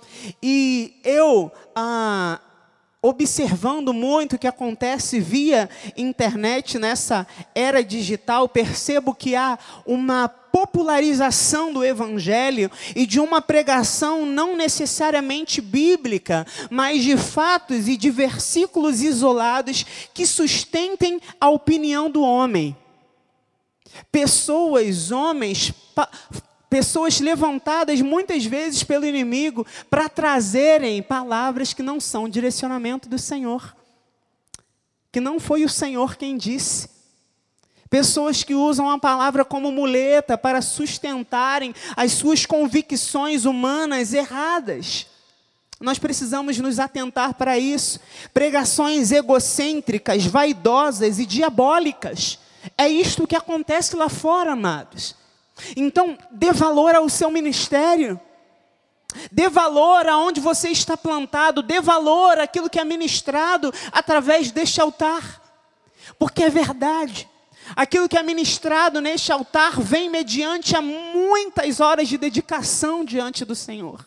e 0.43 0.95
eu 1.05 1.53
ah, 1.75 2.41
observando 3.01 3.93
muito 3.95 4.37
o 4.37 4.39
que 4.39 4.47
acontece 4.47 5.21
via 5.21 5.71
internet 5.97 6.79
nessa 6.79 7.27
era 7.55 7.83
digital, 7.83 8.49
percebo 8.49 9.15
que 9.15 9.37
há 9.37 9.59
uma 9.87 10.29
popularização 10.29 11.73
do 11.73 11.85
evangelho 11.85 12.71
e 12.97 13.07
de 13.07 13.21
uma 13.21 13.41
pregação 13.41 14.27
não 14.27 14.57
necessariamente 14.57 15.61
bíblica, 15.61 16.47
mas 16.71 17.03
de 17.03 17.17
fatos 17.17 17.87
e 17.87 17.97
de 17.97 18.11
versículos 18.11 19.01
isolados 19.01 19.85
que 20.13 20.27
sustentem 20.27 21.21
a 21.41 21.49
opinião 21.49 22.11
do 22.11 22.23
homem. 22.23 22.77
Pessoas, 24.11 25.11
homens, 25.11 25.73
Pessoas 26.69 27.19
levantadas 27.19 28.01
muitas 28.01 28.45
vezes 28.45 28.83
pelo 28.83 29.07
inimigo 29.07 29.67
para 29.89 30.09
trazerem 30.09 31.03
palavras 31.03 31.73
que 31.73 31.83
não 31.83 31.99
são 31.99 32.29
direcionamento 32.29 33.09
do 33.09 33.19
Senhor, 33.19 33.75
que 35.11 35.21
não 35.21 35.41
foi 35.41 35.65
o 35.65 35.69
Senhor 35.69 36.17
quem 36.17 36.37
disse. 36.37 36.91
Pessoas 37.89 38.45
que 38.45 38.55
usam 38.55 38.91
a 38.91 38.99
palavra 38.99 39.47
como 39.47 39.73
muleta 39.73 40.37
para 40.37 40.61
sustentarem 40.61 41.75
as 41.97 42.13
suas 42.13 42.45
convicções 42.45 43.47
humanas 43.47 44.13
erradas. 44.13 45.07
Nós 45.81 45.99
precisamos 45.99 46.59
nos 46.59 46.79
atentar 46.79 47.35
para 47.35 47.59
isso. 47.59 47.99
Pregações 48.35 49.11
egocêntricas, 49.11 50.27
vaidosas 50.27 51.19
e 51.19 51.25
diabólicas. 51.25 52.39
É 52.77 52.87
isto 52.89 53.27
que 53.27 53.37
acontece 53.37 53.97
lá 53.97 54.11
fora, 54.11 54.53
amados. 54.53 55.15
Então, 55.77 56.17
dê 56.31 56.53
valor 56.53 56.95
ao 56.95 57.09
seu 57.09 57.31
ministério. 57.31 58.21
Dê 59.33 59.49
valor 59.49 60.07
aonde 60.07 60.41
você 60.41 60.69
está 60.69 60.97
plantado, 60.97 61.63
dê 61.63 61.81
valor 61.81 62.39
àquilo 62.39 62.69
que 62.69 62.79
é 62.79 62.85
ministrado 62.85 63.73
através 63.91 64.51
deste 64.51 64.81
altar. 64.81 65.43
Porque 66.19 66.45
é 66.45 66.51
verdade. 66.51 67.29
Aquilo 67.75 68.09
que 68.09 68.17
é 68.17 68.23
ministrado 68.23 69.01
neste 69.01 69.33
altar 69.33 69.81
vem 69.81 70.09
mediante 70.09 70.77
a 70.77 70.83
muitas 70.83 71.81
horas 71.81 72.09
de 72.09 72.17
dedicação 72.17 73.05
diante 73.05 73.45
do 73.45 73.55
Senhor. 73.55 74.07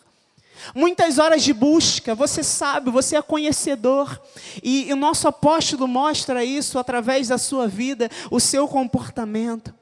Muitas 0.74 1.18
horas 1.18 1.42
de 1.42 1.52
busca, 1.52 2.14
você 2.14 2.42
sabe, 2.42 2.90
você 2.90 3.16
é 3.16 3.22
conhecedor, 3.22 4.20
e, 4.62 4.88
e 4.88 4.92
o 4.92 4.96
nosso 4.96 5.26
apóstolo 5.26 5.88
mostra 5.88 6.44
isso 6.44 6.78
através 6.78 7.28
da 7.28 7.38
sua 7.38 7.66
vida, 7.66 8.08
o 8.30 8.38
seu 8.38 8.68
comportamento. 8.68 9.74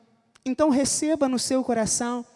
Então, 0.50 0.68
receba 0.68 1.28
no 1.28 1.38
seu 1.38 1.62
coração. 1.62 2.26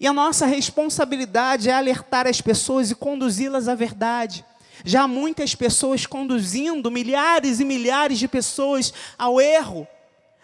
E 0.00 0.08
a 0.08 0.12
nossa 0.12 0.44
responsabilidade 0.44 1.70
é 1.70 1.72
alertar 1.72 2.26
as 2.26 2.40
pessoas 2.40 2.90
e 2.90 2.96
conduzi-las 2.96 3.68
à 3.68 3.76
verdade. 3.76 4.44
Já 4.84 5.02
há 5.02 5.08
muitas 5.08 5.54
pessoas 5.54 6.04
conduzindo 6.04 6.90
milhares 6.90 7.60
e 7.60 7.64
milhares 7.64 8.18
de 8.18 8.26
pessoas 8.26 8.92
ao 9.16 9.40
erro, 9.40 9.86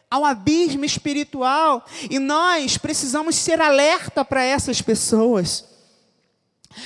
ao 0.08 0.24
abismo 0.24 0.84
espiritual, 0.84 1.84
e 2.08 2.20
nós 2.20 2.78
precisamos 2.78 3.34
ser 3.34 3.60
alerta 3.60 4.24
para 4.24 4.44
essas 4.44 4.80
pessoas. 4.80 5.64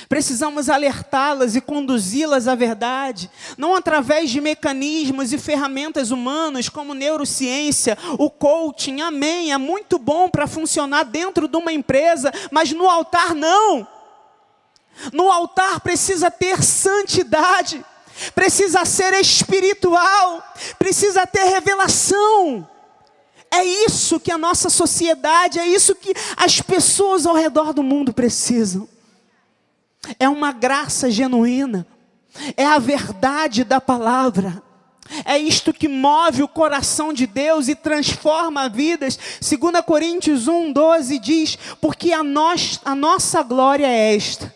Precisamos 0.09 0.67
alertá-las 0.67 1.55
e 1.55 1.61
conduzi-las 1.61 2.47
à 2.47 2.55
verdade, 2.55 3.29
não 3.55 3.75
através 3.75 4.31
de 4.31 4.41
mecanismos 4.41 5.31
e 5.31 5.37
ferramentas 5.37 6.09
humanos 6.09 6.69
como 6.69 6.95
neurociência, 6.95 7.95
o 8.17 8.29
coaching, 8.29 9.01
amém, 9.01 9.53
é 9.53 9.57
muito 9.57 9.99
bom 9.99 10.27
para 10.27 10.47
funcionar 10.47 11.03
dentro 11.03 11.47
de 11.47 11.55
uma 11.55 11.71
empresa, 11.71 12.31
mas 12.51 12.71
no 12.71 12.89
altar 12.89 13.35
não. 13.35 13.87
No 15.13 15.29
altar 15.29 15.79
precisa 15.81 16.31
ter 16.31 16.63
santidade, 16.63 17.85
precisa 18.33 18.85
ser 18.85 19.13
espiritual, 19.13 20.43
precisa 20.79 21.27
ter 21.27 21.43
revelação. 21.43 22.67
É 23.51 23.63
isso 23.63 24.19
que 24.19 24.31
a 24.31 24.37
nossa 24.37 24.69
sociedade, 24.69 25.59
é 25.59 25.67
isso 25.67 25.93
que 25.93 26.11
as 26.35 26.59
pessoas 26.59 27.25
ao 27.25 27.35
redor 27.35 27.71
do 27.71 27.83
mundo 27.83 28.11
precisam 28.11 28.89
é 30.19 30.27
uma 30.27 30.51
graça 30.51 31.09
genuína, 31.09 31.85
é 32.55 32.65
a 32.65 32.79
verdade 32.79 33.63
da 33.63 33.79
palavra. 33.79 34.61
É 35.23 35.37
isto 35.37 35.71
que 35.71 35.87
move 35.87 36.41
o 36.41 36.47
coração 36.47 37.13
de 37.13 37.27
Deus 37.27 37.67
e 37.67 37.75
transforma 37.75 38.67
vidas. 38.67 39.17
2 39.39 39.85
Coríntios 39.85 40.47
1, 40.47 40.73
12 40.73 41.19
diz: 41.19 41.57
Porque 41.79 42.11
a, 42.11 42.23
nós, 42.23 42.79
a 42.83 42.95
nossa 42.95 43.43
glória 43.43 43.85
é 43.85 44.15
esta, 44.15 44.53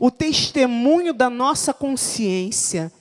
o 0.00 0.10
testemunho 0.10 1.12
da 1.12 1.28
nossa 1.28 1.74
consciência, 1.74 2.92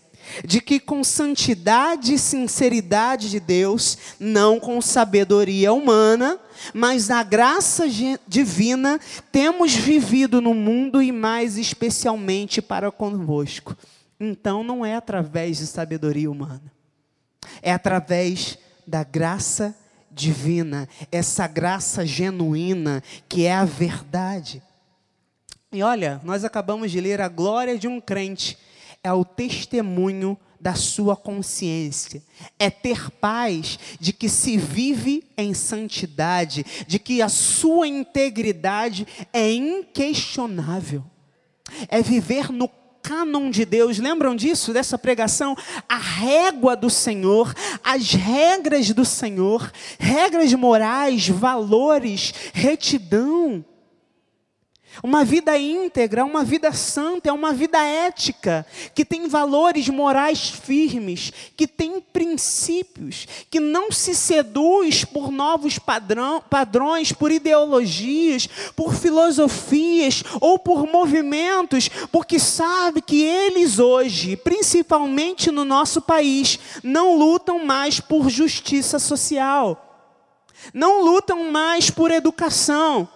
de 0.44 0.60
que 0.60 0.80
com 0.80 1.04
santidade 1.04 2.16
e 2.16 2.20
sinceridade 2.20 3.30
de 3.30 3.40
Deus, 3.40 3.98
não 4.20 4.60
com 4.60 4.82
sabedoria 4.82 5.72
humana, 5.72 6.40
mas 6.74 7.08
na 7.08 7.24
graça 7.24 7.86
divina 8.28 9.00
temos 9.32 9.74
vivido 9.74 10.42
no 10.42 10.54
mundo 10.54 11.02
e 11.02 11.12
mais 11.12 11.58
especialmente 11.58 12.62
para 12.62 12.92
convosco. 12.92 13.76
Então 14.20 14.64
não 14.64 14.86
é 14.86 14.96
através 14.96 15.58
de 15.58 15.68
sabedoria 15.68 16.30
humana, 16.30 16.72
é 17.62 17.72
através 17.72 18.58
da 18.86 19.04
graça 19.04 19.76
divina, 20.12 20.90
essa 21.12 21.48
graça 21.48 22.06
genuína 22.06 23.04
que 23.30 23.46
é 23.46 23.54
a 23.54 23.66
verdade. 23.66 24.64
E 25.72 25.84
olha, 25.84 26.20
nós 26.24 26.44
acabamos 26.44 26.92
de 26.92 27.00
ler 27.00 27.22
a 27.22 27.28
glória 27.28 27.78
de 27.78 27.88
um 27.88 28.02
crente, 28.02 28.58
é 29.04 29.12
o 29.14 29.24
testemunho 29.24 30.38
da 30.60 30.74
sua 30.74 31.16
consciência, 31.16 32.22
é 32.58 32.70
ter 32.70 33.10
paz 33.12 33.80
de 34.00 34.12
que 34.12 34.28
se 34.28 34.58
vive 34.58 35.24
em 35.38 35.54
santidade, 35.54 36.66
de 36.88 37.00
que 37.00 37.22
a 37.22 37.30
sua 37.30 37.88
integridade 37.88 39.08
é 39.32 39.52
inquestionável, 39.52 41.04
é 41.88 42.02
viver 42.02 42.52
no 42.52 42.70
cânon 43.08 43.50
de 43.50 43.64
Deus. 43.64 44.00
Lembram 44.00 44.36
disso, 44.36 44.74
dessa 44.74 44.98
pregação? 44.98 45.56
A 45.88 45.98
régua 45.98 46.76
do 46.76 46.90
Senhor, 46.90 47.54
as 47.82 48.12
regras 48.12 48.92
do 48.92 49.06
Senhor, 49.06 49.72
regras 49.98 50.54
morais, 50.54 51.30
valores, 51.30 52.34
retidão. 52.54 53.64
Uma 55.04 55.24
vida 55.24 55.58
íntegra, 55.58 56.26
uma 56.26 56.44
vida 56.44 56.72
santa, 56.72 57.30
é 57.30 57.32
uma 57.32 57.54
vida 57.54 57.78
ética, 57.78 58.66
que 58.96 59.06
tem 59.06 59.28
valores 59.28 59.88
morais 59.90 60.50
firmes, 60.50 61.32
que 61.56 61.68
tem 61.68 62.02
princípios, 62.02 63.28
que 63.50 63.60
não 63.60 63.92
se 63.92 64.16
seduz 64.16 65.06
por 65.06 65.32
novos 65.32 65.78
padrão, 65.78 66.42
padrões, 66.50 67.12
por 67.12 67.32
ideologias, 67.32 68.48
por 68.76 68.96
filosofias 68.96 70.24
ou 70.42 70.58
por 70.58 70.88
movimentos, 70.88 71.90
porque 72.12 72.40
sabe 72.40 73.02
que 73.02 73.22
eles 73.24 73.80
hoje, 73.80 74.36
principalmente 74.36 75.52
no 75.52 75.64
nosso 75.64 76.02
país, 76.02 76.60
não 76.84 77.16
lutam 77.16 77.64
mais 77.64 78.00
por 78.00 78.30
justiça 78.30 78.98
social, 78.98 79.84
não 80.74 81.04
lutam 81.04 81.52
mais 81.52 81.90
por 81.90 82.10
educação 82.10 83.08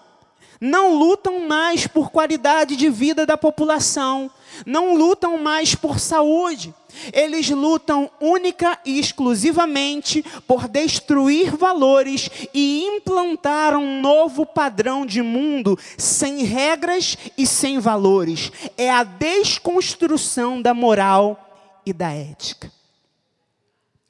não 0.62 0.94
lutam 0.94 1.48
mais 1.48 1.88
por 1.88 2.12
qualidade 2.12 2.76
de 2.76 2.88
vida 2.88 3.26
da 3.26 3.36
população, 3.36 4.30
não 4.64 4.96
lutam 4.96 5.40
mais 5.40 5.74
por 5.74 6.00
saúde. 6.00 6.72
Eles 7.12 7.50
lutam 7.50 8.12
única 8.20 8.78
e 8.86 9.00
exclusivamente 9.00 10.24
por 10.46 10.68
destruir 10.68 11.56
valores 11.56 12.30
e 12.54 12.84
implantar 12.84 13.76
um 13.76 14.02
novo 14.02 14.46
padrão 14.46 15.04
de 15.04 15.22
mundo 15.22 15.80
sem 15.98 16.44
regras 16.44 17.18
e 17.36 17.48
sem 17.48 17.80
valores. 17.80 18.52
É 18.78 18.92
a 18.92 19.04
desconstrução 19.04 20.62
da 20.62 20.76
moral 20.76 21.82
e 21.86 21.92
da 21.92 22.12
ética. 22.12 22.72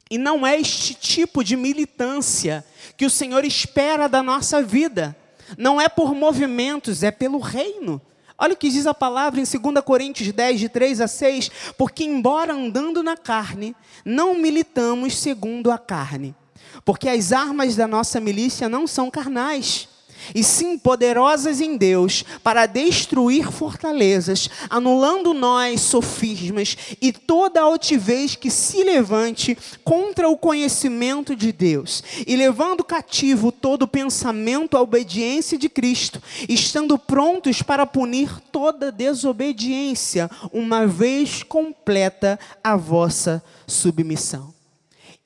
E 0.10 0.18
não 0.18 0.46
é 0.46 0.60
este 0.60 0.94
tipo 0.94 1.42
de 1.42 1.56
militância 1.56 2.66
que 2.98 3.06
o 3.06 3.10
Senhor 3.10 3.46
espera 3.46 4.10
da 4.10 4.22
nossa 4.22 4.62
vida. 4.62 5.16
Não 5.58 5.80
é 5.80 5.88
por 5.88 6.14
movimentos, 6.14 7.04
é 7.04 7.12
pelo 7.12 7.40
reino. 7.40 8.02
Olha 8.38 8.54
o 8.54 8.58
que 8.58 8.70
diz 8.70 8.88
a 8.88 8.94
palavra 8.94 9.40
em 9.40 9.44
2 9.44 9.86
Coríntios 9.86 10.32
10, 10.32 10.60
de 10.60 10.70
3 10.70 11.02
a 11.02 11.08
6. 11.08 11.52
Porque, 11.78 12.04
embora 12.04 12.54
andando 12.54 13.04
na 13.04 13.16
carne, 13.16 13.76
não 14.04 14.36
militamos 14.36 15.18
segundo 15.18 15.70
a 15.72 15.78
carne. 15.78 16.36
Porque 16.84 17.08
as 17.08 17.32
armas 17.32 17.76
da 17.76 17.88
nossa 17.88 18.20
milícia 18.20 18.68
não 18.68 18.88
são 18.88 19.12
carnais 19.12 19.91
e 20.34 20.44
sim 20.44 20.78
poderosas 20.78 21.62
em 21.62 21.78
Deus 21.78 22.24
para 22.44 22.66
destruir 22.66 23.52
fortalezas, 23.52 24.50
anulando 24.70 25.34
nós 25.34 25.82
sofismas 25.82 26.78
e 27.02 27.12
toda 27.12 27.62
altivez 27.62 28.36
que 28.36 28.50
se 28.50 28.84
levante 28.84 29.58
contra 29.84 30.30
o 30.30 30.38
conhecimento 30.38 31.36
de 31.36 31.52
Deus, 31.52 32.04
e 32.26 32.36
levando 32.36 32.84
cativo 32.84 33.52
todo 33.52 33.88
pensamento 33.88 34.78
à 34.78 34.82
obediência 34.82 35.58
de 35.58 35.70
Cristo, 35.70 36.22
estando 36.48 36.98
prontos 36.98 37.62
para 37.62 37.86
punir 37.86 38.40
toda 38.52 38.92
desobediência, 38.92 40.30
uma 40.52 40.86
vez 40.88 41.44
completa 41.44 42.40
a 42.64 42.76
vossa 42.76 43.44
submissão. 43.68 44.54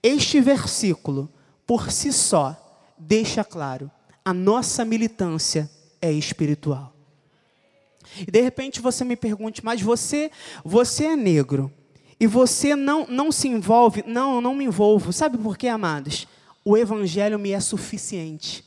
Este 0.02 0.40
versículo, 0.40 1.30
por 1.66 1.92
si 1.92 2.14
só, 2.14 2.56
deixa 2.98 3.44
claro 3.44 3.90
a 4.26 4.34
nossa 4.34 4.84
militância 4.84 5.70
é 6.02 6.12
espiritual. 6.12 6.94
E 8.20 8.32
de 8.32 8.42
repente 8.42 8.82
você 8.82 9.06
me 9.06 9.16
pergunte, 9.16 9.64
mas 9.64 9.82
você, 9.82 10.32
você 10.64 11.06
é 11.06 11.16
negro 11.16 11.72
e 12.20 12.26
você 12.26 12.76
não, 12.76 13.06
não 13.08 13.32
se 13.32 13.48
envolve? 13.48 14.04
Não, 14.08 14.36
eu 14.36 14.42
não 14.42 14.56
me 14.56 14.66
envolvo. 14.66 15.14
Sabe 15.14 15.38
por 15.38 15.56
quê, 15.56 15.68
amados? 15.68 16.28
O 16.64 16.76
evangelho 16.76 17.38
me 17.38 17.52
é 17.52 17.60
suficiente. 17.60 18.66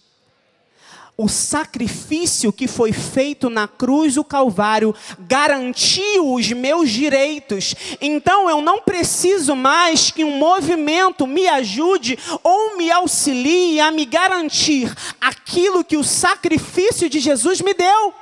O 1.21 1.29
sacrifício 1.29 2.53
que 2.53 2.69
foi 2.69 2.93
feito 2.93 3.51
na 3.51 3.67
cruz 3.67 4.15
do 4.15 4.23
Calvário 4.23 4.95
garantiu 5.19 6.33
os 6.33 6.49
meus 6.53 6.91
direitos. 6.91 7.75
Então 8.01 8.49
eu 8.49 8.61
não 8.61 8.81
preciso 8.81 9.57
mais 9.57 10.13
que 10.13 10.23
um 10.23 10.39
movimento 10.39 11.27
me 11.27 11.49
ajude 11.49 12.17
ou 12.41 12.77
me 12.77 12.89
auxilie 12.93 13.81
a 13.81 13.91
me 13.91 14.05
garantir 14.05 14.95
aquilo 15.21 15.83
que 15.83 15.97
o 15.97 16.05
sacrifício 16.05 17.11
de 17.11 17.19
Jesus 17.19 17.61
me 17.61 17.75
deu. 17.75 18.15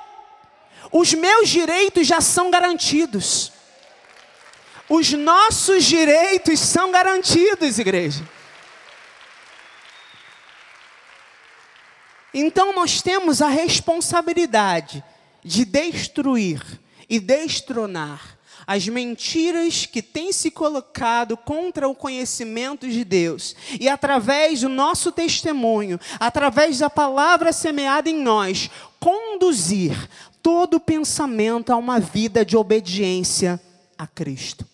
Os 0.91 1.13
meus 1.13 1.51
direitos 1.51 2.07
já 2.07 2.23
são 2.23 2.51
garantidos. 2.51 3.53
Os 4.89 5.13
nossos 5.13 5.85
direitos 5.85 6.59
são 6.61 6.91
garantidos, 6.91 7.79
igreja. 7.79 8.27
Então 12.35 12.75
nós 12.75 13.01
temos 13.03 13.41
a 13.41 13.49
responsabilidade 13.49 15.03
de 15.45 15.65
destruir 15.65 16.61
e 17.09 17.21
destronar 17.21 18.37
as 18.67 18.89
mentiras 18.89 19.87
que 19.87 20.03
têm 20.03 20.33
se 20.33 20.51
colocado 20.51 21.37
contra 21.37 21.89
o 21.89 21.95
conhecimento 21.95 22.89
de 22.89 23.05
Deus. 23.05 23.55
E 23.79 23.89
através 23.89 24.63
do 24.63 24.69
nosso 24.69 25.13
testemunho, 25.13 26.01
através 26.19 26.81
da 26.81 26.91
palavra 26.91 27.53
semeada 27.53 28.11
em 28.11 28.21
nós, 28.21 28.69
conduzir 28.99 30.09
todo 30.43 30.81
pensamento 30.81 31.73
a 31.73 31.77
uma 31.77 32.01
vida 32.01 32.45
de 32.45 32.57
obediência 32.57 33.61
a 33.97 34.07
Cristo. 34.07 34.67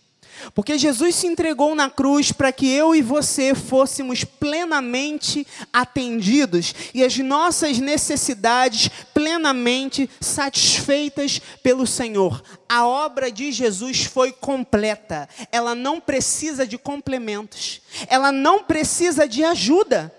Porque 0.54 0.78
Jesus 0.78 1.14
se 1.14 1.26
entregou 1.26 1.74
na 1.74 1.88
cruz 1.90 2.32
para 2.32 2.52
que 2.52 2.68
eu 2.68 2.94
e 2.94 3.02
você 3.02 3.54
fôssemos 3.54 4.24
plenamente 4.24 5.46
atendidos 5.72 6.74
e 6.94 7.04
as 7.04 7.16
nossas 7.18 7.78
necessidades 7.78 8.88
plenamente 9.12 10.08
satisfeitas 10.20 11.40
pelo 11.62 11.86
Senhor. 11.86 12.42
A 12.68 12.86
obra 12.86 13.30
de 13.30 13.52
Jesus 13.52 14.04
foi 14.04 14.32
completa. 14.32 15.28
Ela 15.50 15.74
não 15.74 16.00
precisa 16.00 16.66
de 16.66 16.78
complementos. 16.78 17.82
Ela 18.08 18.32
não 18.32 18.64
precisa 18.64 19.28
de 19.28 19.44
ajuda. 19.44 20.12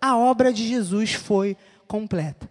A 0.00 0.16
obra 0.16 0.52
de 0.52 0.66
Jesus 0.66 1.12
foi 1.12 1.56
completa. 1.86 2.49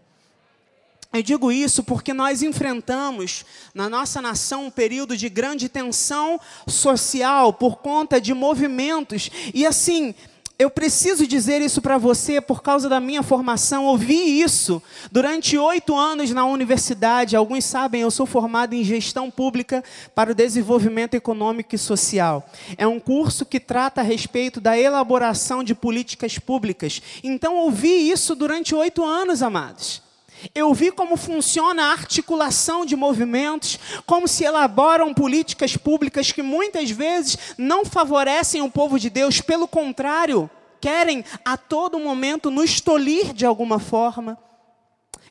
Eu 1.12 1.24
digo 1.24 1.52
isso 1.52 1.84
porque 1.84 2.13
nós 2.13 2.43
enfrentamos 2.43 3.43
na 3.74 3.89
nossa 3.89 4.22
nação 4.22 4.67
um 4.67 4.72
período 4.72 5.17
de 5.17 5.28
grande 5.28 5.67
tensão 5.67 6.39
social 6.67 7.52
por 7.52 7.78
conta 7.78 8.22
de 8.22 8.32
movimentos. 8.32 9.32
E 9.52 9.65
assim, 9.65 10.13
eu 10.60 10.69
preciso 10.69 11.26
dizer 11.26 11.63
isso 11.63 11.82
para 11.82 11.98
você 11.98 12.39
por 12.39 12.62
causa 12.62 12.88
da 12.88 13.00
minha 13.00 13.24
formação. 13.24 13.86
Ouvi 13.86 14.39
isso 14.39 14.84
durante 15.12 15.58
oito 15.58 15.98
anos 15.98 16.30
na 16.30 16.45
universidade. 16.45 17.36
Alguns 17.36 17.65
sabem, 17.65 18.02
eu 18.02 18.12
sou 18.12 18.28
formado 18.28 18.76
em 18.76 18.84
gestão 18.84 19.32
pública 19.32 19.84
para 20.13 20.32
o 20.32 20.36
desenvolvimento 20.36 21.15
econômico 21.15 21.74
e 21.74 21.78
social. 21.80 22.48
É 22.78 22.86
um 22.86 23.00
curso 23.00 23.45
que 23.45 23.60
trata 23.60 24.02
a 24.02 24.04
respeito 24.04 24.62
da 24.62 24.78
elaboração 24.78 25.63
de 25.63 25.74
políticas 25.74 26.38
públicas. 26.38 27.02
Então, 27.24 27.56
ouvi 27.56 28.12
isso 28.12 28.36
durante 28.36 28.76
oito 28.76 29.04
anos, 29.04 29.41
amados. 29.41 30.08
Eu 30.54 30.73
vi 30.73 30.91
como 30.91 31.17
funciona 31.17 31.86
a 31.86 31.91
articulação 31.91 32.86
de 32.86 32.95
movimentos, 32.95 33.80
como 34.06 34.28
se 34.28 34.43
elaboram 34.43 35.13
políticas 35.13 35.75
públicas 35.75 36.32
que 36.32 36.41
muitas 36.41 36.89
vezes 36.91 37.38
não 37.58 37.86
favorecem 37.86 38.62
o 38.62 38.71
povo 38.71 38.99
de 38.99 39.10
Deus, 39.10 39.41
pelo 39.41 39.67
contrário, 39.67 40.49
querem 40.80 41.23
a 41.43 41.58
todo 41.58 41.99
momento 41.99 42.49
nos 42.49 42.80
tolir 42.80 43.34
de 43.34 43.45
alguma 43.45 43.80
forma. 43.80 44.38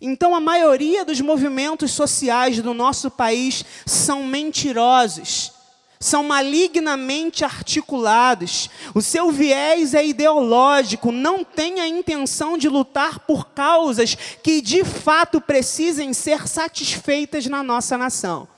Então, 0.01 0.35
a 0.35 0.41
maioria 0.41 1.05
dos 1.05 1.21
movimentos 1.21 1.91
sociais 1.91 2.61
do 2.61 2.73
nosso 2.73 3.11
país 3.11 3.65
são 3.85 4.23
mentirosos 4.23 5.58
são 6.01 6.23
malignamente 6.23 7.45
articulados. 7.45 8.71
O 8.95 9.01
seu 9.01 9.31
viés 9.31 9.95
é 9.95 10.07
ideológico, 10.07 11.11
não 11.11 11.45
tem 11.45 11.81
a 11.81 11.89
intenção 11.89 12.57
de 12.57 12.69
lutar 12.69 13.21
por 13.21 13.49
causas 13.49 14.17
que 14.43 14.61
de 14.61 14.85
fato 14.85 15.41
precisem 15.41 16.13
ser 16.13 16.47
satisfeitas 16.47 17.47
na 17.47 17.63
nossa 17.63 17.99
nação. 17.99 18.49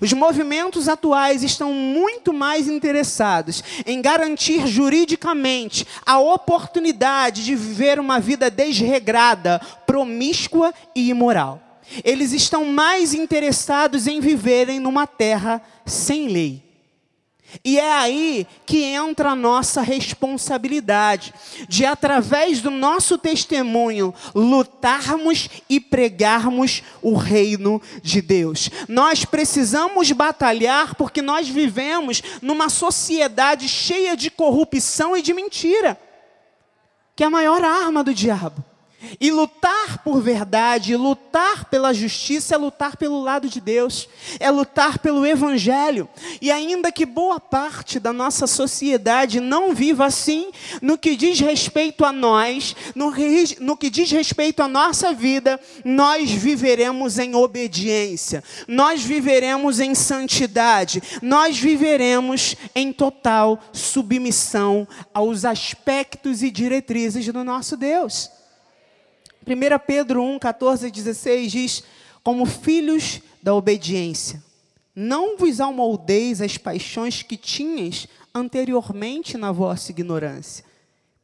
Os 0.00 0.12
movimentos 0.12 0.88
atuais 0.88 1.42
estão 1.44 1.72
muito 1.72 2.32
mais 2.32 2.66
interessados 2.66 3.62
em 3.86 4.02
garantir 4.02 4.66
juridicamente 4.66 5.86
a 6.04 6.18
oportunidade 6.18 7.44
de 7.44 7.54
viver 7.54 8.00
uma 8.00 8.18
vida 8.18 8.50
desregrada, 8.50 9.60
promíscua 9.86 10.74
e 10.94 11.08
imoral. 11.10 11.62
Eles 12.02 12.32
estão 12.32 12.64
mais 12.64 13.14
interessados 13.14 14.08
em 14.08 14.20
viverem 14.20 14.80
numa 14.80 15.06
terra 15.06 15.62
sem 15.84 16.26
lei. 16.26 16.65
E 17.64 17.78
é 17.78 17.92
aí 17.92 18.46
que 18.64 18.82
entra 18.82 19.30
a 19.30 19.36
nossa 19.36 19.80
responsabilidade 19.80 21.32
de, 21.68 21.84
através 21.84 22.60
do 22.60 22.70
nosso 22.70 23.16
testemunho, 23.16 24.14
lutarmos 24.34 25.48
e 25.68 25.80
pregarmos 25.80 26.82
o 27.00 27.14
reino 27.14 27.80
de 28.02 28.20
Deus. 28.20 28.70
Nós 28.88 29.24
precisamos 29.24 30.12
batalhar 30.12 30.94
porque 30.94 31.22
nós 31.22 31.48
vivemos 31.48 32.22
numa 32.42 32.68
sociedade 32.68 33.68
cheia 33.68 34.16
de 34.16 34.30
corrupção 34.30 35.16
e 35.16 35.22
de 35.22 35.32
mentira, 35.32 35.98
que 37.14 37.22
é 37.22 37.26
a 37.26 37.30
maior 37.30 37.62
arma 37.64 38.04
do 38.04 38.12
diabo. 38.12 38.64
E 39.20 39.30
lutar 39.30 39.98
por 40.02 40.22
verdade, 40.22 40.96
lutar 40.96 41.66
pela 41.66 41.92
justiça 41.92 42.54
é 42.54 42.58
lutar 42.58 42.96
pelo 42.96 43.20
lado 43.20 43.48
de 43.48 43.60
Deus, 43.60 44.08
é 44.40 44.50
lutar 44.50 44.98
pelo 44.98 45.26
Evangelho. 45.26 46.08
E 46.40 46.50
ainda 46.50 46.90
que 46.90 47.04
boa 47.04 47.38
parte 47.38 48.00
da 48.00 48.12
nossa 48.12 48.46
sociedade 48.46 49.38
não 49.38 49.74
viva 49.74 50.06
assim, 50.06 50.50
no 50.80 50.96
que 50.96 51.14
diz 51.14 51.38
respeito 51.40 52.04
a 52.04 52.12
nós, 52.12 52.74
no, 52.94 53.12
no 53.60 53.76
que 53.76 53.90
diz 53.90 54.10
respeito 54.10 54.62
à 54.62 54.68
nossa 54.68 55.12
vida, 55.12 55.60
nós 55.84 56.30
viveremos 56.30 57.18
em 57.18 57.34
obediência, 57.34 58.42
nós 58.66 59.02
viveremos 59.02 59.78
em 59.78 59.94
santidade, 59.94 61.02
nós 61.20 61.58
viveremos 61.58 62.56
em 62.74 62.92
total 62.92 63.60
submissão 63.72 64.88
aos 65.12 65.44
aspectos 65.44 66.42
e 66.42 66.50
diretrizes 66.50 67.26
do 67.26 67.44
nosso 67.44 67.76
Deus. 67.76 68.35
1 69.46 69.78
Pedro 69.86 70.22
1, 70.22 70.38
14 70.38 70.86
e 70.86 70.90
16 70.90 71.52
diz: 71.52 71.84
Como 72.22 72.44
filhos 72.44 73.20
da 73.42 73.54
obediência, 73.54 74.42
não 74.94 75.36
vos 75.36 75.60
amoldeis 75.60 76.40
as 76.40 76.58
paixões 76.58 77.22
que 77.22 77.36
tinhas 77.36 78.08
anteriormente 78.34 79.36
na 79.38 79.52
vossa 79.52 79.92
ignorância. 79.92 80.64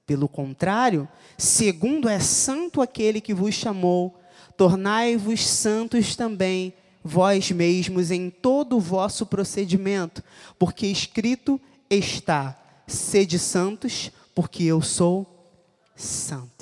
Pelo 0.07 0.29
contrário, 0.29 1.09
segundo 1.37 2.09
é 2.09 2.21
santo 2.21 2.81
aquele 2.81 3.21
que 3.21 3.35
vos 3.35 3.55
chamou, 3.55 4.19
tornai-vos 4.57 5.47
santos 5.47 6.15
também 6.15 6.75
vós 7.05 7.51
mesmos 7.51 8.11
em 8.11 8.31
todo 8.31 8.77
o 8.77 8.81
vosso 8.81 9.27
procedimento, 9.27 10.23
porque 10.59 10.87
escrito 10.87 11.61
está: 11.91 12.59
sede 12.87 13.39
santos, 13.39 14.11
porque 14.35 14.65
eu 14.65 14.81
sou 14.81 15.27
santo. 15.97 16.62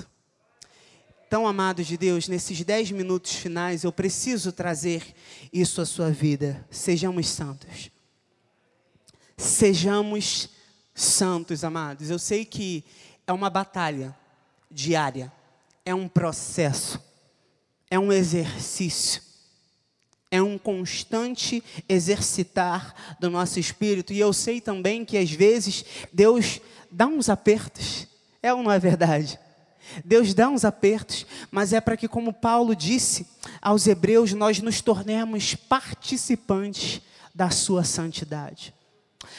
Então, 1.31 1.47
amados 1.47 1.87
de 1.87 1.95
Deus, 1.95 2.27
nesses 2.27 2.61
dez 2.61 2.91
minutos 2.91 3.31
finais, 3.35 3.85
eu 3.85 3.91
preciso 3.93 4.51
trazer 4.51 5.01
isso 5.53 5.79
à 5.79 5.85
sua 5.85 6.11
vida. 6.11 6.67
Sejamos 6.69 7.29
santos. 7.29 7.89
Sejamos 9.37 10.49
santos, 10.93 11.63
amados. 11.63 12.09
Eu 12.09 12.19
sei 12.19 12.43
que 12.43 12.83
é 13.25 13.31
uma 13.31 13.49
batalha 13.49 14.13
diária, 14.69 15.31
é 15.85 15.95
um 15.95 16.05
processo, 16.05 17.01
é 17.89 17.97
um 17.97 18.11
exercício, 18.11 19.21
é 20.29 20.41
um 20.41 20.57
constante 20.57 21.63
exercitar 21.87 23.15
do 23.21 23.29
nosso 23.29 23.57
espírito. 23.57 24.11
E 24.11 24.19
eu 24.19 24.33
sei 24.33 24.59
também 24.59 25.05
que 25.05 25.17
às 25.17 25.31
vezes 25.31 25.85
Deus 26.11 26.59
dá 26.91 27.07
uns 27.07 27.29
apertos, 27.29 28.05
é 28.43 28.53
ou 28.53 28.61
não 28.61 28.69
é 28.69 28.77
verdade? 28.77 29.39
Deus 30.05 30.33
dá 30.33 30.49
uns 30.49 30.63
apertos, 30.63 31.25
mas 31.49 31.73
é 31.73 31.81
para 31.81 31.97
que, 31.97 32.07
como 32.07 32.33
Paulo 32.33 32.75
disse 32.75 33.27
aos 33.61 33.87
Hebreus, 33.87 34.33
nós 34.33 34.59
nos 34.59 34.81
tornemos 34.81 35.55
participantes 35.55 37.01
da 37.33 37.49
Sua 37.49 37.83
santidade. 37.83 38.73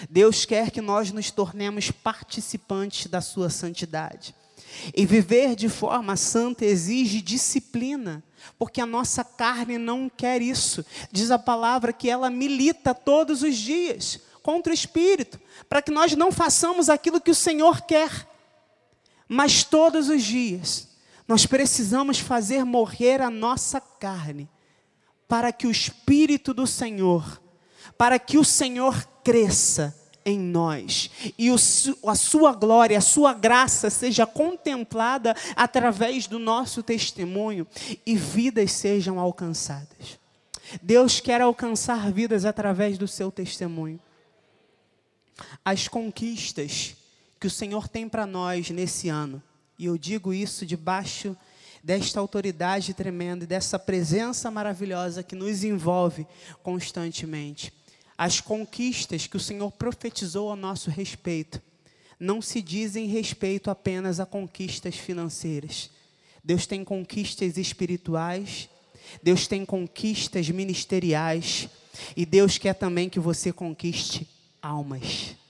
Deus 0.08 0.44
quer 0.44 0.70
que 0.70 0.80
nós 0.80 1.10
nos 1.12 1.30
tornemos 1.30 1.90
participantes 1.90 3.06
da 3.06 3.20
Sua 3.20 3.50
santidade. 3.50 4.34
E 4.94 5.04
viver 5.04 5.54
de 5.54 5.68
forma 5.68 6.16
santa 6.16 6.64
exige 6.64 7.20
disciplina, 7.20 8.22
porque 8.58 8.80
a 8.80 8.86
nossa 8.86 9.22
carne 9.22 9.78
não 9.78 10.08
quer 10.08 10.40
isso. 10.40 10.84
Diz 11.10 11.30
a 11.30 11.38
palavra 11.38 11.92
que 11.92 12.08
ela 12.08 12.30
milita 12.30 12.94
todos 12.94 13.42
os 13.42 13.56
dias 13.56 14.20
contra 14.42 14.72
o 14.72 14.74
espírito, 14.74 15.38
para 15.68 15.82
que 15.82 15.92
nós 15.92 16.16
não 16.16 16.32
façamos 16.32 16.88
aquilo 16.88 17.20
que 17.20 17.30
o 17.30 17.34
Senhor 17.34 17.82
quer. 17.82 18.31
Mas 19.32 19.64
todos 19.64 20.08
os 20.08 20.22
dias 20.22 20.88
Nós 21.26 21.46
precisamos 21.46 22.18
fazer 22.18 22.64
morrer 22.64 23.22
a 23.22 23.30
nossa 23.30 23.80
carne, 23.80 24.48
para 25.26 25.52
que 25.52 25.66
o 25.66 25.70
Espírito 25.70 26.52
do 26.52 26.66
Senhor, 26.66 27.40
para 27.96 28.18
que 28.18 28.36
o 28.36 28.44
Senhor 28.44 29.02
cresça 29.24 29.96
em 30.24 30.38
nós 30.38 31.10
e 31.38 31.50
o, 31.50 31.56
a 32.06 32.14
sua 32.14 32.52
glória, 32.52 32.98
a 32.98 33.00
sua 33.00 33.32
graça 33.32 33.88
seja 33.88 34.26
contemplada 34.26 35.34
através 35.56 36.26
do 36.26 36.38
nosso 36.38 36.82
testemunho 36.82 37.66
e 38.04 38.14
vidas 38.16 38.72
sejam 38.72 39.18
alcançadas. 39.18 40.18
Deus 40.82 41.18
quer 41.18 41.40
alcançar 41.40 42.12
vidas 42.12 42.44
através 42.44 42.98
do 42.98 43.08
seu 43.08 43.30
testemunho. 43.32 43.98
As 45.64 45.88
conquistas 45.88 46.94
que 47.42 47.48
o 47.48 47.50
Senhor 47.50 47.88
tem 47.88 48.08
para 48.08 48.24
nós 48.24 48.70
nesse 48.70 49.08
ano, 49.08 49.42
e 49.76 49.86
eu 49.86 49.98
digo 49.98 50.32
isso 50.32 50.64
debaixo 50.64 51.36
desta 51.82 52.20
autoridade 52.20 52.94
tremenda 52.94 53.42
e 53.42 53.48
dessa 53.48 53.80
presença 53.80 54.48
maravilhosa 54.48 55.24
que 55.24 55.34
nos 55.34 55.64
envolve 55.64 56.24
constantemente 56.62 57.72
as 58.16 58.40
conquistas 58.40 59.26
que 59.26 59.36
o 59.36 59.40
Senhor 59.40 59.72
profetizou 59.72 60.52
a 60.52 60.54
nosso 60.54 60.88
respeito 60.88 61.60
não 62.20 62.40
se 62.40 62.62
dizem 62.62 63.08
respeito 63.08 63.72
apenas 63.72 64.20
a 64.20 64.24
conquistas 64.24 64.94
financeiras. 64.94 65.90
Deus 66.44 66.64
tem 66.64 66.84
conquistas 66.84 67.56
espirituais, 67.56 68.68
Deus 69.20 69.48
tem 69.48 69.66
conquistas 69.66 70.48
ministeriais 70.48 71.68
e 72.16 72.24
Deus 72.24 72.56
quer 72.56 72.74
também 72.74 73.08
que 73.08 73.18
você 73.18 73.52
conquiste 73.52 74.28
almas. 74.62 75.41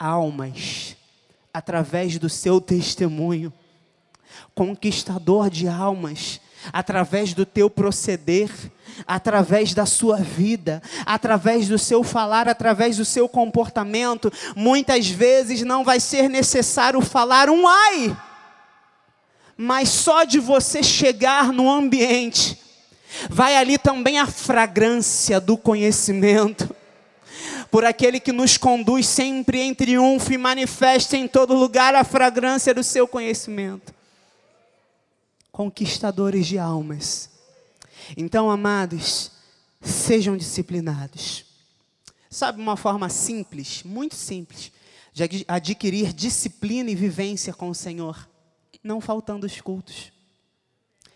Almas 0.00 0.96
através 1.52 2.18
do 2.18 2.28
seu 2.28 2.60
testemunho. 2.60 3.52
Conquistador 4.54 5.50
de 5.50 5.68
almas 5.68 6.40
através 6.72 7.32
do 7.32 7.46
teu 7.46 7.70
proceder, 7.70 8.50
através 9.06 9.72
da 9.72 9.86
sua 9.86 10.16
vida, 10.16 10.82
através 11.06 11.68
do 11.68 11.78
seu 11.78 12.02
falar, 12.02 12.48
através 12.48 12.96
do 12.96 13.04
seu 13.04 13.28
comportamento. 13.28 14.32
Muitas 14.54 15.08
vezes 15.08 15.62
não 15.62 15.84
vai 15.84 16.00
ser 16.00 16.28
necessário 16.28 17.00
falar 17.00 17.48
um 17.48 17.66
ai, 17.66 18.16
mas 19.56 19.88
só 19.88 20.24
de 20.24 20.38
você 20.38 20.82
chegar 20.82 21.52
no 21.52 21.70
ambiente, 21.70 22.58
vai 23.28 23.56
ali 23.56 23.78
também 23.78 24.18
a 24.18 24.26
fragrância 24.26 25.40
do 25.40 25.56
conhecimento. 25.56 26.74
Por 27.70 27.84
aquele 27.84 28.18
que 28.18 28.32
nos 28.32 28.56
conduz 28.56 29.06
sempre 29.06 29.60
em 29.60 29.74
triunfo 29.74 30.32
e 30.32 30.38
manifesta 30.38 31.16
em 31.16 31.28
todo 31.28 31.54
lugar 31.54 31.94
a 31.94 32.04
fragrância 32.04 32.74
do 32.74 32.82
seu 32.82 33.06
conhecimento 33.06 33.94
conquistadores 35.60 36.46
de 36.46 36.58
almas. 36.58 37.28
Então, 38.16 38.50
amados, 38.50 39.30
sejam 39.80 40.34
disciplinados. 40.34 41.44
Sabe 42.30 42.62
uma 42.62 42.78
forma 42.78 43.10
simples, 43.10 43.82
muito 43.82 44.14
simples, 44.14 44.72
de 45.12 45.44
adquirir 45.46 46.14
disciplina 46.14 46.90
e 46.90 46.94
vivência 46.94 47.52
com 47.52 47.68
o 47.68 47.74
Senhor? 47.74 48.26
Não 48.82 49.02
faltando 49.02 49.44
os 49.44 49.60
cultos, 49.60 50.10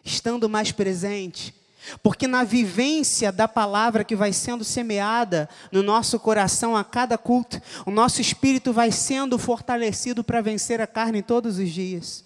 estando 0.04 0.46
mais 0.46 0.70
presente, 0.70 1.54
porque 2.02 2.26
na 2.26 2.44
vivência 2.44 3.30
da 3.30 3.46
palavra 3.46 4.04
que 4.04 4.16
vai 4.16 4.32
sendo 4.32 4.64
semeada 4.64 5.48
no 5.70 5.82
nosso 5.82 6.18
coração 6.18 6.76
a 6.76 6.84
cada 6.84 7.18
culto, 7.18 7.60
o 7.86 7.90
nosso 7.90 8.20
espírito 8.20 8.72
vai 8.72 8.90
sendo 8.90 9.38
fortalecido 9.38 10.24
para 10.24 10.40
vencer 10.40 10.80
a 10.80 10.86
carne 10.86 11.22
todos 11.22 11.58
os 11.58 11.70
dias 11.70 12.24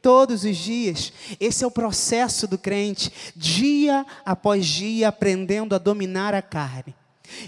todos 0.00 0.44
os 0.44 0.56
dias. 0.56 1.12
Esse 1.40 1.64
é 1.64 1.66
o 1.66 1.70
processo 1.72 2.46
do 2.46 2.56
crente, 2.56 3.12
dia 3.34 4.06
após 4.24 4.64
dia, 4.64 5.08
aprendendo 5.08 5.74
a 5.74 5.78
dominar 5.78 6.34
a 6.34 6.40
carne. 6.40 6.94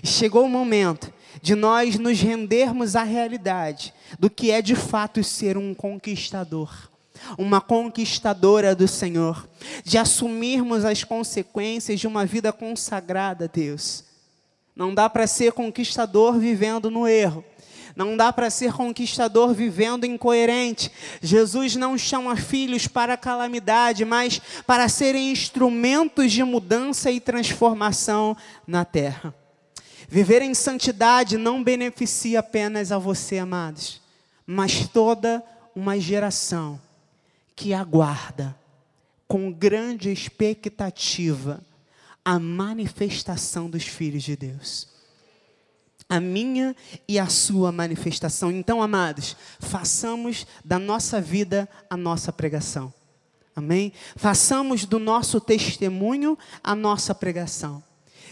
Chegou 0.04 0.44
o 0.44 0.48
momento 0.48 1.12
de 1.40 1.54
nós 1.54 1.98
nos 1.98 2.20
rendermos 2.20 2.96
à 2.96 3.02
realidade 3.02 3.94
do 4.18 4.28
que 4.28 4.50
é 4.50 4.60
de 4.60 4.74
fato 4.74 5.22
ser 5.22 5.56
um 5.56 5.74
conquistador, 5.74 6.89
uma 7.38 7.60
conquistadora 7.60 8.74
do 8.74 8.88
Senhor, 8.88 9.48
de 9.84 9.98
assumirmos 9.98 10.84
as 10.84 11.04
consequências 11.04 12.00
de 12.00 12.06
uma 12.06 12.24
vida 12.26 12.52
consagrada 12.52 13.44
a 13.44 13.48
Deus. 13.48 14.04
Não 14.74 14.94
dá 14.94 15.10
para 15.10 15.26
ser 15.26 15.52
conquistador 15.52 16.38
vivendo 16.38 16.90
no 16.90 17.06
erro. 17.06 17.44
Não 17.96 18.16
dá 18.16 18.32
para 18.32 18.48
ser 18.48 18.72
conquistador 18.72 19.52
vivendo 19.52 20.06
incoerente. 20.06 20.90
Jesus 21.20 21.76
não 21.76 21.98
chama 21.98 22.36
filhos 22.36 22.86
para 22.86 23.16
calamidade, 23.16 24.04
mas 24.04 24.40
para 24.66 24.88
serem 24.88 25.32
instrumentos 25.32 26.32
de 26.32 26.42
mudança 26.42 27.10
e 27.10 27.20
transformação 27.20 28.36
na 28.66 28.84
terra. 28.84 29.34
Viver 30.08 30.42
em 30.42 30.54
santidade 30.54 31.36
não 31.36 31.62
beneficia 31.62 32.40
apenas 32.40 32.90
a 32.90 32.98
você, 32.98 33.38
amados, 33.38 34.00
mas 34.46 34.88
toda 34.88 35.42
uma 35.74 35.98
geração 36.00 36.80
que 37.60 37.74
aguarda 37.74 38.56
com 39.28 39.52
grande 39.52 40.10
expectativa 40.10 41.62
a 42.24 42.38
manifestação 42.38 43.68
dos 43.68 43.84
filhos 43.84 44.22
de 44.22 44.34
Deus 44.34 44.88
a 46.08 46.18
minha 46.18 46.74
e 47.06 47.20
a 47.20 47.28
sua 47.28 47.70
manifestação. 47.70 48.50
Então, 48.50 48.82
amados, 48.82 49.36
façamos 49.60 50.44
da 50.64 50.76
nossa 50.76 51.20
vida 51.20 51.68
a 51.88 51.96
nossa 51.96 52.32
pregação. 52.32 52.92
Amém? 53.54 53.92
Façamos 54.16 54.84
do 54.84 54.98
nosso 54.98 55.40
testemunho 55.40 56.36
a 56.64 56.74
nossa 56.74 57.14
pregação. 57.14 57.80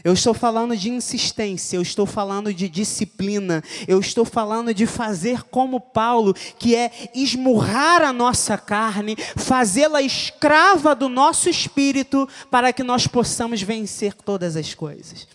Eu 0.04 0.12
estou 0.12 0.32
falando 0.32 0.76
de 0.76 0.90
insistência, 0.90 1.76
eu 1.76 1.82
estou 1.82 2.06
falando 2.06 2.52
de 2.54 2.68
disciplina, 2.68 3.62
eu 3.86 3.98
estou 3.98 4.24
falando 4.24 4.72
de 4.72 4.86
fazer 4.86 5.42
como 5.44 5.80
Paulo, 5.80 6.34
que 6.58 6.74
é 6.74 6.90
esmurrar 7.14 8.02
a 8.02 8.12
nossa 8.12 8.56
carne, 8.56 9.16
fazê-la 9.36 10.00
escrava 10.00 10.94
do 10.94 11.08
nosso 11.08 11.48
espírito, 11.48 12.28
para 12.50 12.72
que 12.72 12.82
nós 12.82 13.06
possamos 13.06 13.60
vencer 13.62 14.14
todas 14.14 14.56
as 14.56 14.74
coisas. 14.74 15.26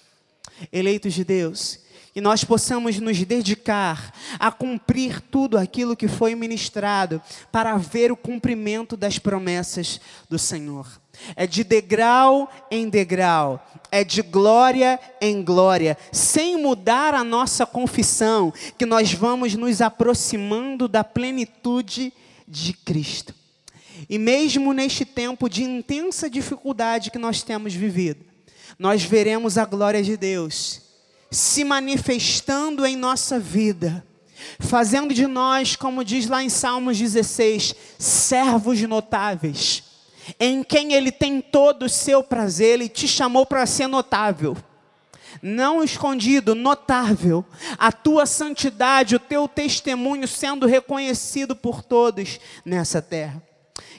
Eleitos 0.72 1.14
de 1.14 1.24
Deus, 1.24 1.80
e 2.16 2.22
nós 2.22 2.43
possamos 2.43 2.99
nos 2.99 3.22
dedicar 3.24 4.14
a 4.39 4.51
cumprir 4.51 5.20
tudo 5.20 5.57
aquilo 5.57 5.95
que 5.95 6.07
foi 6.07 6.36
ministrado 6.36 7.22
para 7.51 7.76
ver 7.78 8.11
o 8.11 8.18
cumprimento 8.18 8.95
das 8.95 9.18
promessas 9.18 9.99
do 10.30 10.38
Senhor. 10.38 11.03
É 11.36 11.45
de 11.45 11.64
degrau 11.64 12.49
em 12.72 12.89
degrau, 12.89 13.64
é 13.91 14.03
de 14.03 14.22
glória 14.22 14.99
em 15.22 15.43
glória, 15.43 15.97
sem 16.11 16.61
mudar 16.61 17.14
a 17.14 17.24
nossa 17.24 17.66
confissão, 17.66 18.53
que 18.78 18.86
nós 18.86 19.14
vamos 19.14 19.53
nos 19.55 19.82
aproximando 19.82 20.88
da 20.88 21.03
plenitude 21.03 22.11
de 22.47 22.74
Cristo. 22.74 23.34
E 24.09 24.18
mesmo 24.18 24.74
neste 24.74 25.05
tempo 25.05 25.47
de 25.47 25.64
intensa 25.64 26.30
dificuldade 26.30 27.11
que 27.11 27.18
nós 27.18 27.43
temos 27.43 27.74
vivido, 27.74 28.26
nós 28.78 29.03
veremos 29.03 29.57
a 29.57 29.66
glória 29.66 30.01
de 30.01 30.18
Deus 30.18 30.82
se 31.34 31.64
manifestando 31.64 32.86
em 32.86 32.95
nossa 32.95 33.39
vida, 33.39 34.05
fazendo 34.59 35.14
de 35.14 35.26
nós, 35.26 35.76
como 35.76 36.03
diz 36.03 36.28
lá 36.28 36.43
em 36.43 36.49
Salmos 36.49 36.97
16, 36.97 37.76
servos 37.97 38.80
notáveis, 38.82 39.84
em 40.39 40.63
quem 40.63 40.93
Ele 40.93 41.11
tem 41.11 41.41
todo 41.41 41.84
o 41.84 41.89
seu 41.89 42.24
prazer, 42.24 42.74
Ele 42.74 42.89
te 42.89 43.07
chamou 43.07 43.45
para 43.45 43.65
ser 43.65 43.88
notável. 43.88 44.55
Não 45.41 45.84
escondido, 45.84 46.55
notável, 46.55 47.43
a 47.78 47.91
tua 47.91 48.26
santidade, 48.26 49.15
o 49.15 49.19
teu 49.19 49.47
testemunho 49.47 50.28
sendo 50.28 50.65
reconhecido 50.65 51.55
por 51.55 51.82
todos 51.84 52.39
nessa 52.63 53.01
terra. 53.01 53.41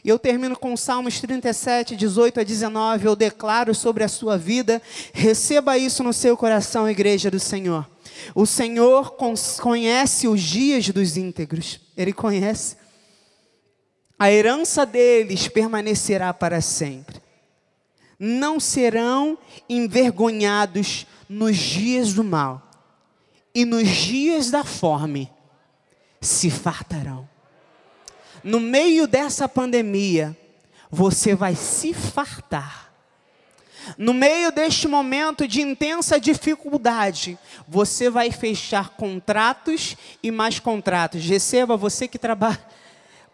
E 0.04 0.08
eu 0.08 0.18
termino 0.18 0.56
com 0.56 0.76
Salmos 0.76 1.18
37, 1.18 1.96
18 1.96 2.40
a 2.40 2.44
19. 2.44 3.06
Eu 3.06 3.16
declaro 3.16 3.74
sobre 3.74 4.04
a 4.04 4.08
sua 4.08 4.36
vida. 4.36 4.82
Receba 5.14 5.78
isso 5.78 6.04
no 6.04 6.12
seu 6.12 6.36
coração, 6.36 6.88
igreja 6.88 7.30
do 7.30 7.40
Senhor. 7.40 7.88
O 8.34 8.44
Senhor 8.44 9.16
conhece 9.60 10.28
os 10.28 10.42
dias 10.42 10.90
dos 10.90 11.16
íntegros. 11.16 11.80
Ele 11.96 12.12
conhece. 12.12 12.76
A 14.18 14.30
herança 14.30 14.86
deles 14.86 15.48
permanecerá 15.48 16.32
para 16.32 16.60
sempre. 16.60 17.20
Não 18.18 18.60
serão 18.60 19.36
envergonhados 19.68 21.06
nos 21.28 21.56
dias 21.56 22.12
do 22.12 22.22
mal, 22.22 22.62
e 23.54 23.64
nos 23.64 23.88
dias 23.88 24.50
da 24.50 24.62
fome 24.62 25.30
se 26.20 26.50
fartarão 26.50 27.28
no 28.44 28.60
meio 28.60 29.06
dessa 29.06 29.48
pandemia, 29.48 30.36
você 30.90 31.34
vai 31.34 31.56
se 31.56 31.94
fartar. 31.94 32.92
No 33.96 34.12
meio 34.14 34.52
deste 34.52 34.86
momento 34.86 35.48
de 35.48 35.62
intensa 35.62 36.20
dificuldade, 36.20 37.38
você 37.66 38.10
vai 38.10 38.30
fechar 38.30 38.90
contratos 38.90 39.96
e 40.22 40.30
mais 40.30 40.60
contratos. 40.60 41.24
Receba 41.24 41.76
você 41.76 42.06
que 42.06 42.18
trabalha 42.18 42.62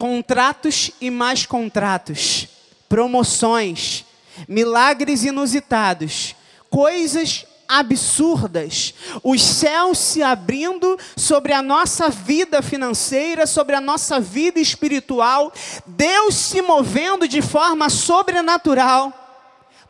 contratos 0.00 0.92
e 0.98 1.10
mais 1.10 1.44
contratos, 1.44 2.48
promoções, 2.88 4.06
milagres 4.48 5.24
inusitados, 5.24 6.34
coisas 6.70 7.44
absurdas, 7.68 8.94
os 9.22 9.42
céus 9.42 9.98
se 9.98 10.22
abrindo 10.22 10.98
sobre 11.14 11.52
a 11.52 11.60
nossa 11.60 12.08
vida 12.08 12.62
financeira, 12.62 13.46
sobre 13.46 13.76
a 13.76 13.80
nossa 13.80 14.18
vida 14.18 14.58
espiritual, 14.58 15.52
Deus 15.86 16.34
se 16.34 16.62
movendo 16.62 17.28
de 17.28 17.42
forma 17.42 17.90
sobrenatural, 17.90 19.12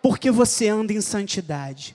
porque 0.02 0.28
você 0.28 0.66
anda 0.66 0.92
em 0.92 1.00
santidade, 1.00 1.94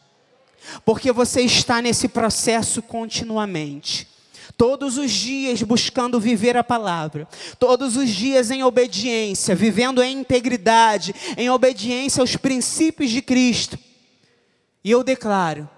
porque 0.85 1.11
você 1.11 1.41
está 1.41 1.81
nesse 1.81 2.07
processo 2.07 2.81
continuamente. 2.81 4.14
Todos 4.57 4.97
os 4.97 5.11
dias 5.11 5.61
buscando 5.61 6.19
viver 6.19 6.55
a 6.55 6.63
palavra, 6.63 7.27
todos 7.59 7.97
os 7.97 8.09
dias 8.09 8.51
em 8.51 8.63
obediência, 8.63 9.53
vivendo 9.53 10.01
em 10.01 10.19
integridade, 10.19 11.13
em 11.37 11.49
obediência 11.49 12.21
aos 12.21 12.37
princípios 12.37 13.11
de 13.11 13.21
Cristo. 13.21 13.77
E 14.83 14.91
eu 14.91 15.03
declaro 15.03 15.69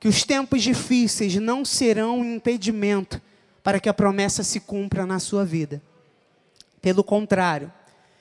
que 0.00 0.08
os 0.08 0.22
tempos 0.22 0.62
difíceis 0.62 1.34
não 1.36 1.64
serão 1.64 2.20
um 2.20 2.34
impedimento 2.34 3.20
para 3.62 3.80
que 3.80 3.88
a 3.88 3.94
promessa 3.94 4.42
se 4.42 4.60
cumpra 4.60 5.06
na 5.06 5.18
sua 5.18 5.44
vida. 5.44 5.82
Pelo 6.80 7.02
contrário, 7.02 7.72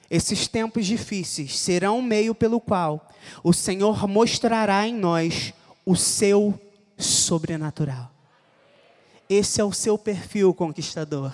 esses 0.09 0.47
tempos 0.47 0.85
difíceis 0.85 1.59
serão 1.59 1.99
um 1.99 2.01
meio 2.01 2.33
pelo 2.33 2.61
qual 2.61 3.09
o 3.43 3.51
Senhor 3.51 4.07
mostrará 4.07 4.87
em 4.87 4.93
nós 4.93 5.53
o 5.85 5.95
seu 5.95 6.57
sobrenatural. 6.97 8.12
Esse 9.33 9.59
é 9.59 9.63
o 9.63 9.73
seu 9.73 9.97
perfil 9.97 10.53
conquistador. 10.53 11.33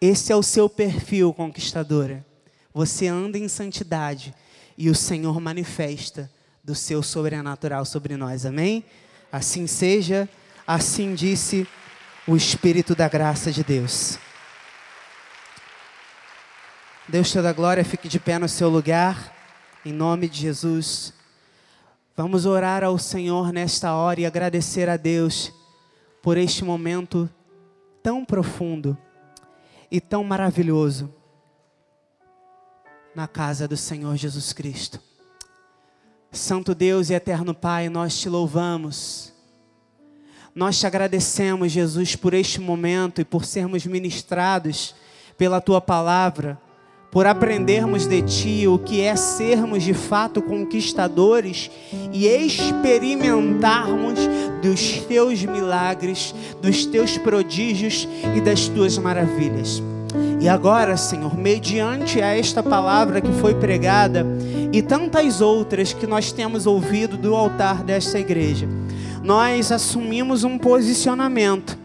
Esse 0.00 0.32
é 0.32 0.36
o 0.36 0.42
seu 0.42 0.66
perfil 0.66 1.34
conquistadora. 1.34 2.24
Você 2.72 3.06
anda 3.06 3.36
em 3.36 3.48
santidade 3.48 4.34
e 4.78 4.88
o 4.88 4.94
Senhor 4.94 5.38
manifesta 5.38 6.30
do 6.64 6.74
seu 6.74 7.02
sobrenatural 7.02 7.84
sobre 7.84 8.16
nós. 8.16 8.46
Amém? 8.46 8.82
Assim 9.30 9.66
seja, 9.66 10.26
assim 10.66 11.14
disse 11.14 11.68
o 12.26 12.34
Espírito 12.34 12.94
da 12.94 13.10
graça 13.10 13.52
de 13.52 13.62
Deus. 13.62 14.18
Deus 17.06 17.30
toda 17.30 17.52
glória, 17.52 17.84
fique 17.84 18.08
de 18.08 18.18
pé 18.18 18.38
no 18.38 18.48
seu 18.48 18.70
lugar, 18.70 19.36
em 19.84 19.92
nome 19.92 20.30
de 20.30 20.40
Jesus. 20.40 21.12
Vamos 22.16 22.46
orar 22.46 22.82
ao 22.82 22.96
Senhor 22.96 23.52
nesta 23.52 23.92
hora 23.92 24.18
e 24.18 24.24
agradecer 24.24 24.88
a 24.88 24.96
Deus 24.96 25.57
por 26.28 26.36
este 26.36 26.62
momento 26.62 27.26
tão 28.02 28.22
profundo 28.22 28.98
e 29.90 29.98
tão 29.98 30.22
maravilhoso 30.22 31.10
na 33.14 33.26
casa 33.26 33.66
do 33.66 33.78
Senhor 33.78 34.14
Jesus 34.14 34.52
Cristo. 34.52 35.00
Santo 36.30 36.74
Deus 36.74 37.08
e 37.08 37.14
eterno 37.14 37.54
Pai, 37.54 37.88
nós 37.88 38.20
te 38.20 38.28
louvamos. 38.28 39.32
Nós 40.54 40.78
te 40.78 40.86
agradecemos, 40.86 41.72
Jesus, 41.72 42.14
por 42.14 42.34
este 42.34 42.60
momento 42.60 43.22
e 43.22 43.24
por 43.24 43.46
sermos 43.46 43.86
ministrados 43.86 44.94
pela 45.38 45.62
tua 45.62 45.80
palavra, 45.80 46.60
por 47.10 47.26
aprendermos 47.26 48.06
de 48.06 48.22
ti 48.22 48.68
o 48.68 48.78
que 48.78 49.00
é 49.00 49.16
sermos 49.16 49.82
de 49.82 49.94
fato 49.94 50.42
conquistadores 50.42 51.70
e 52.12 52.26
experimentarmos 52.26 54.18
dos 54.62 54.98
teus 55.06 55.42
milagres, 55.44 56.34
dos 56.60 56.84
teus 56.84 57.16
prodígios 57.16 58.06
e 58.36 58.40
das 58.40 58.68
tuas 58.68 58.98
maravilhas. 58.98 59.82
E 60.40 60.48
agora, 60.48 60.96
Senhor, 60.96 61.36
mediante 61.36 62.22
a 62.22 62.36
esta 62.36 62.62
palavra 62.62 63.20
que 63.20 63.32
foi 63.32 63.54
pregada 63.54 64.26
e 64.72 64.82
tantas 64.82 65.40
outras 65.40 65.92
que 65.92 66.06
nós 66.06 66.30
temos 66.30 66.66
ouvido 66.66 67.16
do 67.16 67.34
altar 67.34 67.82
desta 67.82 68.18
igreja, 68.18 68.68
nós 69.22 69.72
assumimos 69.72 70.44
um 70.44 70.58
posicionamento. 70.58 71.76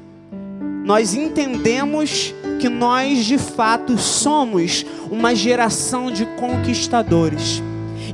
Nós 0.86 1.13
entendemos 1.13 2.34
que 2.60 2.70
nós 2.70 3.26
de 3.26 3.38
fato 3.38 3.97
somos 3.97 4.86
uma 5.10 5.36
geração 5.36 6.12
de 6.12 6.26
conquistadores. 6.38 7.62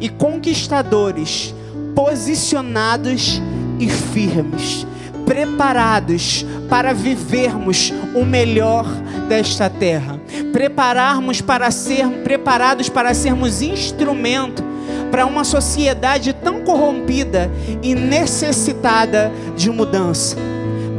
E 0.01 0.07
conquistadores 0.09 1.53
posicionados 1.93 3.41
e 3.79 3.89
firmes 3.89 4.85
preparados 5.25 6.43
para 6.67 6.91
vivermos 6.91 7.93
o 8.15 8.25
melhor 8.25 8.85
desta 9.27 9.69
terra, 9.69 10.19
prepararmos 10.51 11.39
para 11.39 11.69
ser 11.69 12.07
preparados 12.23 12.89
para 12.89 13.13
sermos 13.13 13.61
instrumento 13.61 14.63
para 15.11 15.27
uma 15.27 15.43
sociedade 15.43 16.33
tão 16.33 16.61
corrompida 16.61 17.51
e 17.83 17.93
necessitada 17.93 19.31
de 19.55 19.69
mudança. 19.69 20.35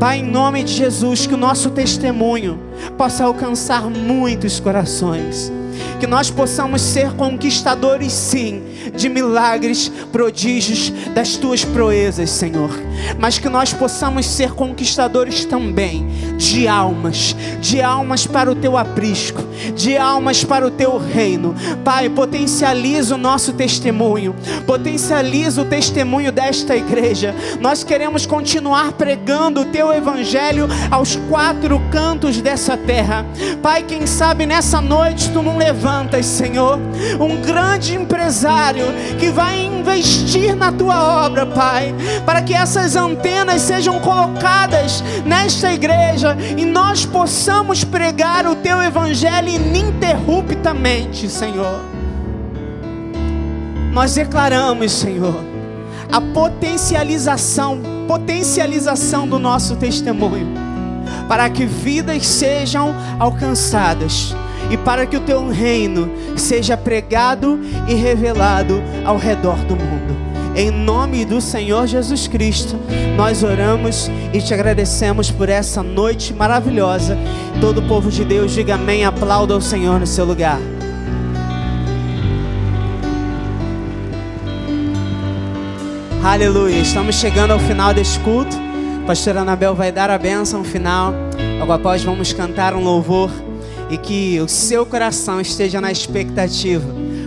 Pai, 0.01 0.21
em 0.21 0.23
nome 0.31 0.65
de 0.65 0.73
Jesus, 0.73 1.27
que 1.27 1.35
o 1.35 1.37
nosso 1.37 1.69
testemunho 1.73 2.59
possa 2.97 3.25
alcançar 3.25 3.83
muitos 3.83 4.59
corações 4.59 5.53
que 5.99 6.07
nós 6.07 6.31
possamos 6.31 6.81
ser 6.81 7.13
conquistadores, 7.13 8.13
sim, 8.13 8.63
de 8.95 9.09
milagres, 9.09 9.91
prodígios, 10.11 10.91
das 11.15 11.37
tuas 11.37 11.65
proezas, 11.65 12.31
Senhor, 12.31 12.71
mas 13.19 13.39
que 13.39 13.49
nós 13.49 13.73
possamos 13.73 14.27
ser 14.27 14.53
conquistadores 14.53 15.45
também 15.45 16.09
de 16.37 16.67
almas, 16.67 17.37
de 17.61 17.83
almas 17.83 18.27
para 18.27 18.51
o 18.51 18.55
teu 18.55 18.77
aprisco, 18.77 19.43
de 19.77 19.97
almas 19.97 20.43
para 20.43 20.67
o 20.67 20.71
teu 20.71 20.97
reino. 20.97 21.55
Pai, 21.85 22.09
potencializa 22.09 23.15
o 23.15 23.19
nosso 23.19 23.53
testemunho, 23.53 24.35
potencializa 24.67 25.63
o 25.63 25.65
testemunho 25.67 26.33
desta 26.33 26.75
igreja. 26.75 27.35
Nós 27.61 27.85
queremos 27.85 28.25
continuar 28.25 28.93
pregando 28.93 29.61
o 29.61 29.65
teu 29.67 29.93
evangelho 29.93 30.67
aos 30.91 31.17
quatro 31.29 31.81
cantos 31.91 32.41
dessa 32.41 32.77
terra. 32.77 33.27
Pai, 33.63 33.83
quem 33.83 34.07
sabe 34.07 34.47
nessa 34.47 34.81
noite 34.81 35.31
tu 35.31 35.43
não 35.43 35.59
levantas, 35.59 35.70
Senhor, 36.23 36.79
um 37.21 37.41
grande 37.41 37.95
empresário 37.95 38.87
que 39.19 39.31
vai 39.31 39.61
investir 39.61 40.57
na 40.57 40.73
tua 40.73 41.25
obra, 41.25 41.47
Pai, 41.47 41.95
para 42.27 42.43
que 42.43 42.55
essas 42.55 42.97
antenas 42.97 43.63
sejam 43.63 44.01
colocadas 44.01 45.03
nesta 45.25 45.73
igreja 45.73 46.37
e 46.57 46.65
nós 46.65 47.05
possamos 47.05 47.85
pregar 47.85 48.47
o 48.47 48.57
teu 48.57 48.83
evangelho 48.83 49.49
ininterruptamente, 49.49 51.29
Senhor. 51.29 51.81
Nós 53.93 54.15
declaramos, 54.15 54.93
Senhor, 54.93 55.45
a 56.11 56.21
potencialização, 56.21 57.81
potencialização 58.07 59.27
do 59.27 59.39
nosso 59.39 59.77
testemunho, 59.77 60.49
para 61.29 61.49
que 61.49 61.65
vidas 61.65 62.27
sejam 62.27 62.95
alcançadas 63.19 64.35
e 64.71 64.77
para 64.77 65.07
que 65.07 65.17
o 65.17 65.21
teu 65.21 65.49
reino 65.49 66.11
seja 66.37 66.77
pregado 66.77 67.61
e 67.89 67.95
revelado 67.95 68.83
ao 69.05 69.17
redor 69.17 69.57
do 69.65 69.77
mundo. 69.77 70.21
Em 70.55 70.71
nome 70.71 71.25
do 71.25 71.41
Senhor 71.41 71.87
Jesus 71.87 72.27
Cristo, 72.27 72.77
nós 73.17 73.43
oramos 73.43 74.11
e 74.33 74.41
te 74.41 74.53
agradecemos 74.53 75.31
por 75.31 75.49
essa 75.49 75.83
noite 75.83 76.35
maravilhosa. 76.35 77.17
Todo 77.61 77.79
o 77.79 77.89
povo 77.89 78.11
de 78.11 78.25
Deus, 78.25 78.53
diga 78.53 78.75
amém, 78.75 79.05
aplauda 79.05 79.57
o 79.57 79.61
Senhor 79.61 80.01
no 80.01 80.07
seu 80.07 80.25
lugar. 80.25 80.59
Aleluia, 86.23 86.81
estamos 86.81 87.15
chegando 87.15 87.53
ao 87.53 87.59
final 87.59 87.95
deste 87.95 88.19
culto. 88.21 88.55
Pastora 89.07 89.41
Anabel 89.41 89.75
vai 89.75 89.91
dar 89.91 90.11
a 90.11 90.19
bênção 90.19 90.63
final. 90.63 91.15
Logo 91.59 91.73
após, 91.73 92.03
vamos 92.03 92.33
cantar 92.33 92.75
um 92.75 92.83
louvor 92.83 93.31
e 93.91 93.99
que 93.99 94.41
o 94.41 94.49
seu 94.49 94.87
coração 94.87 95.41
esteja 95.41 95.81
na 95.81 95.91
expectativa 95.91 96.87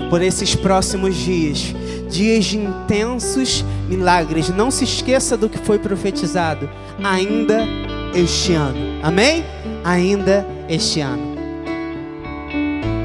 por 0.09 0.21
esses 0.21 0.55
próximos 0.55 1.15
dias 1.15 1.73
dias 2.13 2.45
de 2.45 2.57
intensos 2.57 3.65
milagres. 3.89 4.49
Não 4.49 4.69
se 4.69 4.83
esqueça 4.83 5.35
do 5.35 5.49
que 5.49 5.57
foi 5.57 5.79
profetizado 5.79 6.69
ainda 7.03 7.65
este 8.13 8.53
ano. 8.53 8.77
Amém? 9.01 9.43
Ainda 9.83 10.45
este 10.69 11.01
ano. 11.01 11.33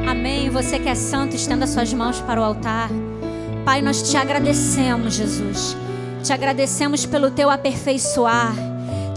Amém. 0.06 0.50
Você 0.50 0.78
que 0.78 0.88
é 0.88 0.94
santo, 0.94 1.34
estenda 1.34 1.66
suas 1.66 1.92
mãos 1.92 2.20
para 2.20 2.40
o 2.40 2.44
altar. 2.44 2.90
Pai, 3.64 3.80
nós 3.80 4.11
te 4.11 4.16
agradecemos, 4.16 5.14
Jesus. 5.14 5.76
Te 6.22 6.32
agradecemos 6.32 7.06
pelo 7.06 7.30
teu 7.30 7.48
aperfeiçoar. 7.50 8.54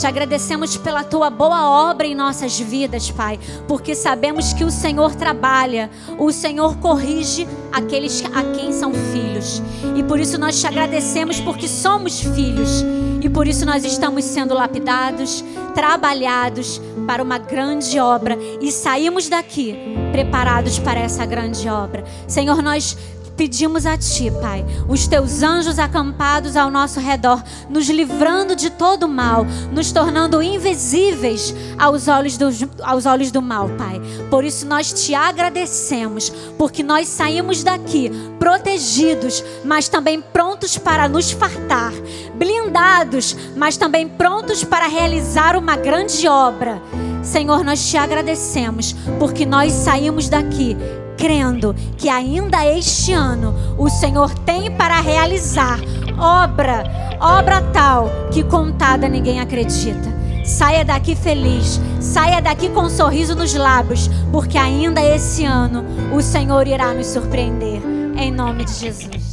Te 0.02 0.08
agradecemos 0.08 0.76
pela 0.78 1.04
tua 1.04 1.30
boa 1.30 1.70
obra 1.91 2.08
em 2.08 2.16
nossas 2.16 2.60
vidas, 2.60 3.12
Pai, 3.12 3.39
porque 3.68 3.93
sabemos 3.93 4.52
que 4.52 4.64
o 4.64 4.72
Senhor 4.72 5.14
trabalha, 5.14 5.91
o 6.18 6.32
Senhor 6.32 6.76
corrige 6.78 7.47
aqueles 7.72 8.24
a 8.34 8.41
quem 8.41 8.74
são 8.74 8.91
filhos. 8.91 9.62
E 9.95 10.02
por 10.02 10.20
isso 10.20 10.39
nós 10.39 10.60
te 10.60 10.66
agradecemos 10.66 11.39
porque 11.39 11.68
somos 11.68 12.20
filhos. 12.20 12.84
E 13.22 13.30
por 13.30 13.47
isso 13.47 13.64
nós 13.64 13.86
estamos 13.86 14.26
sendo 14.26 14.56
lapidados, 14.56 15.43
trabalhados 15.76 16.82
para 17.06 17.22
uma 17.22 17.38
grande 17.38 17.99
obra 17.99 18.36
e 18.60 18.72
saímos 18.72 19.30
daqui 19.30 19.78
preparados 20.12 20.80
para 20.80 20.99
essa 20.99 21.28
grande 21.28 21.70
obra. 21.70 22.04
Senhor, 22.28 22.64
nós 22.64 22.97
pedimos 23.42 23.88
a 23.88 23.98
Ti, 23.98 24.30
Pai, 24.39 24.64
os 24.88 25.08
Teus 25.08 25.42
anjos 25.42 25.80
acampados 25.80 26.56
ao 26.56 26.70
nosso 26.70 27.00
redor, 27.00 27.44
nos 27.68 27.89
livrando 27.89 28.56
de 28.56 28.70
todo 28.70 29.08
mal, 29.08 29.48
nos 29.72 29.92
tornando 29.92 30.44
invisíveis 30.44 31.52
aos 31.80 32.08
olhos 32.08 32.38
do, 32.38 32.50
aos 32.84 33.08
olhos 33.08 33.32
do 33.32 33.42
mal, 33.42 33.68
Pai. 33.80 34.00
Por 34.30 34.44
isso 34.44 34.68
nós 34.68 34.94
Te 34.94 35.16
agradecemos, 35.16 36.32
porque 36.56 36.84
nós 36.84 37.08
saímos 37.08 37.64
daqui 37.64 38.12
protegidos, 38.38 39.44
mas 39.66 39.89
também 39.89 40.22
prontos 40.22 40.78
para 40.78 41.10
nos 41.10 41.32
fartar, 41.32 41.94
blindados, 42.36 43.36
mas 43.58 43.76
também 43.76 44.08
prontos 44.08 44.64
para 44.64 44.86
realizar 44.86 45.58
uma 45.58 45.76
grande 45.76 46.28
obra. 46.28 46.80
Senhor, 47.24 47.64
nós 47.64 47.89
te 47.89 47.98
agradecemos, 47.98 48.96
porque 49.18 49.48
nós 49.48 49.74
saímos 49.74 50.30
daqui 50.30 50.78
crendo 51.22 51.76
que 52.00 52.10
ainda 52.10 52.66
este 52.66 53.14
ano 53.14 53.54
o 53.78 53.88
Senhor 53.92 54.34
tem 54.40 54.72
para 54.72 55.00
realizar 55.00 55.80
obra, 56.18 56.84
obra 57.22 57.62
tal 57.72 58.10
que 58.32 58.44
contada 58.44 59.08
ninguém 59.08 59.40
acredita. 59.40 60.20
Saia 60.44 60.84
daqui 60.84 61.16
feliz, 61.16 61.80
saia 62.00 62.42
daqui 62.42 62.70
com 62.70 62.82
um 62.82 62.90
sorriso 62.90 63.36
nos 63.36 63.54
lábios, 63.54 64.10
porque 64.32 64.58
ainda 64.58 65.00
esse 65.00 65.46
ano 65.46 65.86
o 66.12 66.22
Senhor 66.24 66.68
irá 66.68 66.92
nos 66.92 67.06
surpreender. 67.06 67.80
Em 68.18 68.32
nome 68.32 68.66
de 68.66 68.74
Jesus. 68.74 69.31